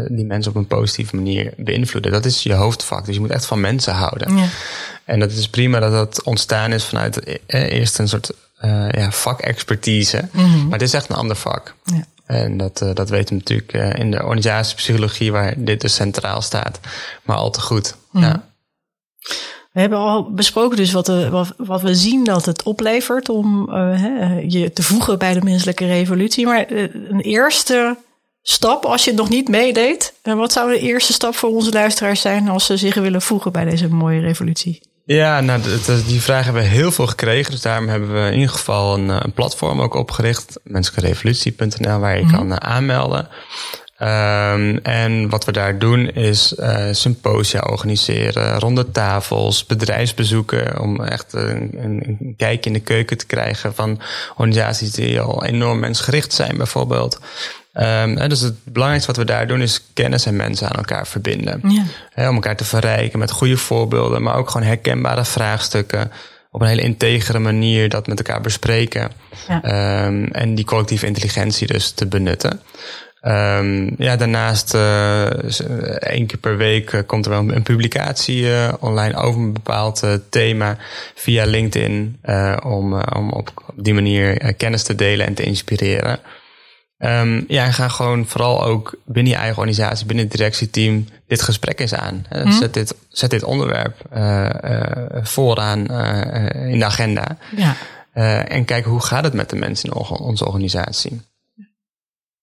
die 0.08 0.26
mensen 0.26 0.52
op 0.52 0.58
een 0.58 0.68
positieve 0.68 1.16
manier 1.16 1.54
beïnvloeden. 1.58 2.12
Dat 2.12 2.26
is 2.26 2.44
je 2.44 2.54
hoofdvak. 2.54 3.06
Dus 3.06 3.16
je 3.16 3.22
moet 3.22 3.30
echt 3.30 3.46
van 3.46 3.60
mensen 3.60 3.94
houden. 3.94 4.38
Ja. 4.38 4.48
En 5.06 5.20
dat 5.20 5.32
is 5.32 5.50
prima 5.50 5.80
dat 5.80 5.92
dat 5.92 6.24
ontstaan 6.24 6.72
is 6.72 6.86
vanuit 6.86 7.40
eerst 7.48 8.00
een 8.00 8.08
soort 8.08 8.34
ja, 8.92 9.12
vakexpertise. 9.12 10.28
Mm 10.32 10.44
-hmm. 10.44 10.64
Maar 10.64 10.80
het 10.80 10.88
is 10.88 10.94
echt 10.94 11.10
een 11.10 11.16
ander 11.16 11.36
vak. 11.36 11.76
Ja. 11.84 12.06
En 12.26 12.58
dat, 12.58 12.82
uh, 12.82 12.94
dat 12.94 13.10
weten 13.10 13.36
we 13.36 13.42
natuurlijk 13.42 13.74
uh, 13.74 13.94
in 13.94 14.12
de 14.12 14.24
organisatiepsychologie, 14.24 15.32
waar 15.32 15.54
dit 15.58 15.82
dus 15.82 15.94
centraal 15.96 16.42
staat, 16.42 16.80
maar 17.24 17.36
al 17.36 17.52
te 17.52 17.62
goed. 17.62 17.96
Mm. 18.12 18.22
Ja. 18.22 18.50
We 19.72 19.80
hebben 19.82 20.00
al 20.00 20.32
besproken 20.32 20.78
dus 20.78 20.92
wat, 20.92 21.06
de, 21.06 21.30
wat, 21.30 21.54
wat, 21.58 21.82
we 21.82 21.96
zien 21.96 22.24
dat 22.24 22.46
het 22.46 22.64
oplevert 22.64 23.30
om 23.30 23.70
uh, 23.70 24.50
je 24.50 24.74
te 24.74 24.84
voegen 24.84 25.18
bij 25.18 25.34
de 25.34 25.42
menselijke 25.42 25.86
revolutie. 25.86 26.46
Maar 26.46 26.72
een 26.72 27.20
eerste 27.20 27.98
stap, 28.42 28.86
als 28.86 29.04
je 29.04 29.10
het 29.10 29.20
nog 29.20 29.30
niet 29.30 29.48
meedeed, 29.48 30.14
wat 30.22 30.52
zou 30.52 30.72
de 30.72 30.80
eerste 30.80 31.14
stap 31.14 31.36
voor 31.36 31.50
onze 31.50 31.72
luisteraars 31.72 32.22
zijn 32.22 32.50
als 32.50 32.66
ze 32.66 32.78
zich 32.78 32.96
willen 32.96 33.22
voegen 33.22 33.52
bij 33.52 33.66
deze 33.66 33.88
mooie 33.88 34.20
revolutie? 34.20 34.82
Ja, 35.06 35.42
nou, 35.42 35.62
die 36.08 36.22
vraag 36.22 36.44
hebben 36.44 36.62
we 36.62 36.68
heel 36.68 36.92
veel 36.92 37.08
gekregen. 37.08 37.52
Dus 37.52 37.62
daarom 37.62 37.88
hebben 37.88 38.14
we 38.14 38.28
in 38.28 38.40
ieder 38.40 38.50
geval 38.50 38.94
een, 38.94 39.10
een 39.10 39.34
platform 39.34 39.82
ook 39.82 39.94
opgericht. 39.94 40.60
menselijkerevolutie.nl, 40.64 42.00
waar 42.00 42.18
je 42.18 42.24
mm 42.24 42.30
-hmm. 42.30 42.38
kan 42.38 42.52
uh, 42.52 42.56
aanmelden. 42.56 43.28
Um, 44.00 44.78
en 44.78 45.30
wat 45.30 45.46
we 45.46 45.52
daar 45.52 45.80
doen 45.80 46.10
is 46.10 46.56
uh, 46.60 46.88
symposia 46.92 47.60
organiseren, 47.60 48.60
ronde 48.60 48.92
tafels, 48.92 49.66
bedrijfsbezoeken. 49.66 50.80
Om 50.80 51.04
echt 51.04 51.34
een, 51.34 51.72
een, 51.78 52.34
kijk 52.38 52.66
in 52.66 52.74
de 52.74 52.80
keuken 52.80 53.18
te 53.18 53.26
krijgen 53.26 53.76
van 53.76 54.00
organisaties 54.36 54.92
die 54.92 55.22
al 55.22 55.44
enorm 55.44 55.80
mensgericht 55.80 56.34
zijn, 56.34 56.58
bijvoorbeeld. 56.58 57.20
Um, 57.80 58.30
dus 58.30 58.40
het 58.40 58.64
belangrijkste 58.64 59.12
wat 59.12 59.26
we 59.26 59.32
daar 59.32 59.48
doen 59.48 59.62
is 59.62 59.82
kennis 59.94 60.26
en 60.26 60.36
mensen 60.36 60.70
aan 60.70 60.76
elkaar 60.76 61.08
verbinden. 61.08 61.62
Ja. 62.16 62.30
om 62.30 62.36
elkaar 62.36 62.56
te 62.56 62.66
verrijken 62.66 63.20
met 63.20 63.32
goede 63.32 63.58
voorbeelden, 63.58 64.22
maar 64.22 64.36
ook 64.36 64.50
gewoon 64.50 64.68
herkenbare 64.68 65.26
vraagstukken. 65.26 66.12
Op 66.52 66.62
een 66.62 66.68
hele 66.68 66.82
integere 66.82 67.40
manier 67.40 67.90
dat 67.90 68.08
met 68.08 68.18
elkaar 68.18 68.42
bespreken. 68.42 69.12
Ja. 69.48 70.06
Um, 70.06 70.26
en 70.26 70.56
die 70.56 70.66
collectieve 70.66 71.06
intelligentie 71.06 71.68
dus 71.68 71.92
te 71.92 72.06
benutten. 72.06 72.62
Um, 73.22 73.96
ja, 73.98 74.16
daarnaast 74.16 74.74
uh, 74.74 75.26
één 76.00 76.26
keer 76.26 76.38
per 76.38 76.58
week 76.58 76.92
uh, 76.92 77.02
komt 77.06 77.26
er 77.26 77.32
wel 77.32 77.52
een 77.52 77.64
publicatie 77.64 78.42
uh, 78.42 78.74
online 78.80 79.16
over 79.16 79.42
een 79.42 79.54
bepaald 79.54 80.04
thema 80.30 80.78
via 81.16 81.46
LinkedIn. 81.46 82.20
om, 82.64 83.02
om 83.02 83.32
op 83.32 83.74
die 83.76 83.94
manier 83.94 84.54
kennis 84.54 84.84
te 84.84 84.96
delen 84.96 85.26
en 85.26 85.34
te 85.34 85.44
inspireren. 85.44 86.20
Um, 86.98 87.46
ja, 87.48 87.66
en 87.66 87.74
ga 87.74 87.88
gewoon 87.88 88.26
vooral 88.26 88.64
ook 88.64 88.96
binnen 89.06 89.32
je 89.32 89.38
eigen 89.38 89.58
organisatie, 89.58 90.06
binnen 90.06 90.26
het 90.26 90.34
directieteam, 90.34 91.08
dit 91.28 91.42
gesprek 91.42 91.80
eens 91.80 91.94
aan. 91.94 92.26
Uh, 92.32 92.52
zet, 92.52 92.74
dit, 92.74 92.96
zet 93.10 93.30
dit 93.30 93.44
onderwerp 93.44 94.02
uh, 94.14 94.50
uh, 94.64 95.24
vooraan 95.24 95.80
in 96.56 96.80
de 96.80 96.86
agenda. 96.86 97.38
Ja. 97.56 97.76
en 98.46 98.66
kijk 98.66 98.86
hoe 98.86 99.02
gaat 99.02 99.24
het 99.24 99.34
met 99.34 99.50
de 99.50 99.56
mensen 99.56 99.90
in 99.90 99.96
onze 100.20 100.46
organisatie. 100.46 101.22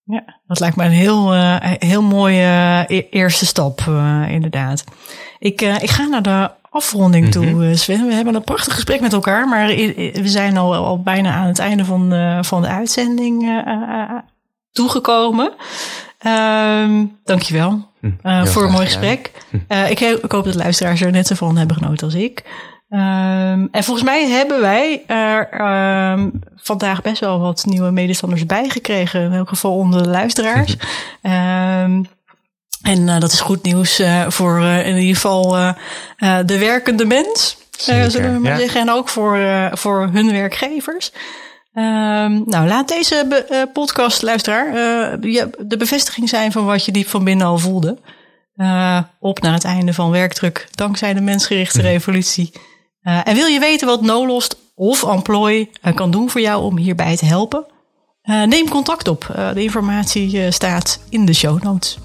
Ja, 0.04 0.24
dat 0.46 0.60
lijkt 0.60 0.76
me 0.76 0.84
een 0.84 0.90
heel, 0.90 1.34
uh, 1.34 1.56
heel 1.60 2.02
mooie 2.02 2.84
e-, 2.88 3.06
eerste 3.10 3.46
stap, 3.46 3.80
uh, 3.88 4.24
inderdaad. 4.28 4.84
Ik, 5.38 5.62
uh, 5.62 5.82
ik 5.82 5.90
ga 5.90 6.04
naar 6.04 6.22
de 6.22 6.50
afronding 6.70 7.30
toe, 7.30 7.46
mhm. 7.46 7.74
Sven. 7.74 8.06
We 8.06 8.14
hebben 8.14 8.34
een 8.34 8.44
prachtig 8.44 8.74
gesprek 8.74 9.00
met 9.00 9.12
elkaar, 9.12 9.48
maar 9.48 9.66
we 9.66 10.22
zijn 10.24 10.56
al, 10.56 10.74
al 10.74 11.02
bijna 11.02 11.32
aan 11.32 11.46
het 11.46 11.58
einde 11.58 11.84
van, 11.84 12.10
de, 12.10 12.38
van 12.40 12.62
de 12.62 12.68
uitzending 12.68 13.62
toegekomen. 14.72 15.52
Um, 16.26 17.18
dankjewel 17.24 17.88
hm, 18.00 18.46
voor 18.46 18.64
een 18.64 18.72
mooi 18.72 18.86
gesprek. 18.86 19.30
Hm. 19.50 19.72
ik, 19.72 20.00
ik, 20.00 20.32
hoop 20.32 20.44
dat 20.44 20.54
luisteraars 20.54 21.00
er 21.00 21.10
net 21.10 21.26
zo 21.26 21.34
van 21.34 21.56
hebben 21.56 21.76
genoten 21.76 22.06
als 22.06 22.14
ik. 22.14 22.42
Um, 22.92 23.68
en 23.70 23.84
volgens 23.84 24.06
mij 24.06 24.28
hebben 24.28 24.60
wij 24.60 25.04
er 25.06 25.60
um, 26.12 26.40
vandaag 26.56 27.02
best 27.02 27.20
wel 27.20 27.40
wat 27.40 27.64
nieuwe 27.64 27.90
medestanders 27.90 28.46
bijgekregen. 28.46 29.20
In 29.20 29.32
elk 29.32 29.48
geval 29.48 29.76
onder 29.76 30.02
de 30.02 30.08
luisteraars. 30.08 30.72
um, 30.72 30.80
en 32.92 33.08
uh, 33.08 33.20
dat 33.20 33.32
is 33.32 33.40
goed 33.40 33.62
nieuws 33.62 34.00
uh, 34.00 34.28
voor 34.28 34.60
uh, 34.60 34.86
in 34.86 34.96
ieder 34.96 35.14
geval 35.14 35.74
de 36.46 36.58
werkende 36.58 37.04
mens. 37.04 37.56
zullen 37.76 38.32
we 38.32 38.38
maar 38.38 38.52
ja. 38.52 38.58
zeggen. 38.58 38.80
En 38.80 38.90
ook 38.90 39.08
voor, 39.08 39.38
voor 39.72 40.08
hun 40.12 40.32
werkgevers. 40.32 41.12
Nou, 41.72 42.66
laat 42.66 42.88
deze 42.88 43.26
be 43.28 43.68
podcast, 43.72 44.22
luisteraar, 44.22 44.72
de 45.58 45.76
bevestiging 45.78 46.28
zijn 46.28 46.52
van 46.52 46.64
wat 46.64 46.84
je 46.84 46.92
diep 46.92 47.08
van 47.08 47.24
binnen 47.24 47.46
al 47.46 47.58
voelde. 47.58 47.98
op 49.20 49.40
naar 49.40 49.52
het 49.52 49.64
einde 49.64 49.94
van 49.94 50.10
werkdruk, 50.10 50.68
dankzij 50.70 51.14
de 51.14 51.20
mensgerichte 51.20 51.80
hm. 51.80 51.86
revolutie. 51.86 52.52
En 53.02 53.34
wil 53.34 53.46
je 53.46 53.60
weten 53.60 53.86
wat 53.86 54.02
Nolost 54.02 54.56
of 54.74 55.02
Employ 55.02 55.70
kan 55.94 56.10
doen 56.10 56.30
voor 56.30 56.40
jou 56.40 56.62
om 56.62 56.76
hierbij 56.76 57.16
te 57.16 57.24
helpen? 57.24 57.66
Neem 58.22 58.68
contact 58.68 59.08
op. 59.08 59.50
de 59.54 59.62
informatie 59.62 60.50
staat 60.50 61.00
in 61.08 61.24
de 61.24 61.32
show 61.34 61.62
notes. 61.62 61.98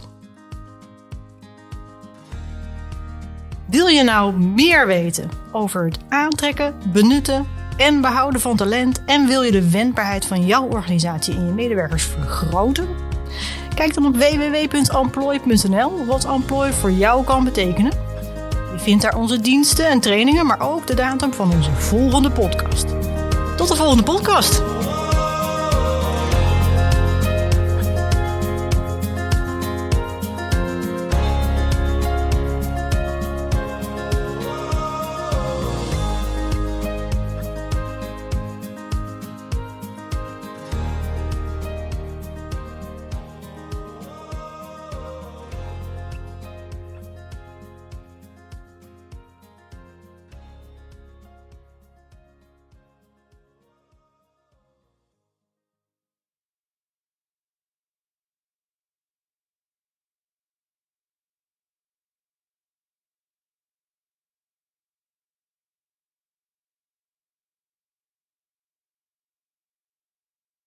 Wil 3.70 3.88
je 3.88 4.04
nou 4.04 4.38
meer 4.38 4.88
weten 4.88 5.30
over 5.52 5.86
het 5.86 5.98
aantrekken, 6.10 6.76
benutten 6.94 7.46
en 7.78 8.02
behouden 8.02 8.42
van 8.42 8.56
talent 8.56 9.02
en 9.06 9.28
wil 9.28 9.42
je 9.42 9.52
de 9.52 9.70
wendbaarheid 9.70 10.26
van 10.26 10.46
jouw 10.46 10.68
organisatie 10.68 11.36
en 11.36 11.46
je 11.46 11.52
medewerkers 11.52 12.04
vergroten? 12.04 12.88
Kijk 13.76 13.94
dan 13.94 14.06
op 14.06 14.16
www.employ.nl 14.18 16.06
wat 16.06 16.26
Employ 16.26 16.74
voor 16.74 16.92
jou 16.92 17.24
kan 17.24 17.44
betekenen 17.44 18.06
je 18.78 18.84
vindt 18.84 19.04
daar 19.04 19.16
onze 19.16 19.42
diensten 19.42 19.88
en 19.88 20.00
trainingen, 20.00 20.46
maar 20.46 20.62
ook 20.62 20.88
de 20.88 20.94
datum 20.94 21.34
van 21.34 21.52
onze 21.52 21.72
volgende 21.72 22.32
podcast. 22.32 22.86
Tot 23.56 23.68
de 23.68 23.76
volgende 23.76 24.04
podcast! 24.04 24.77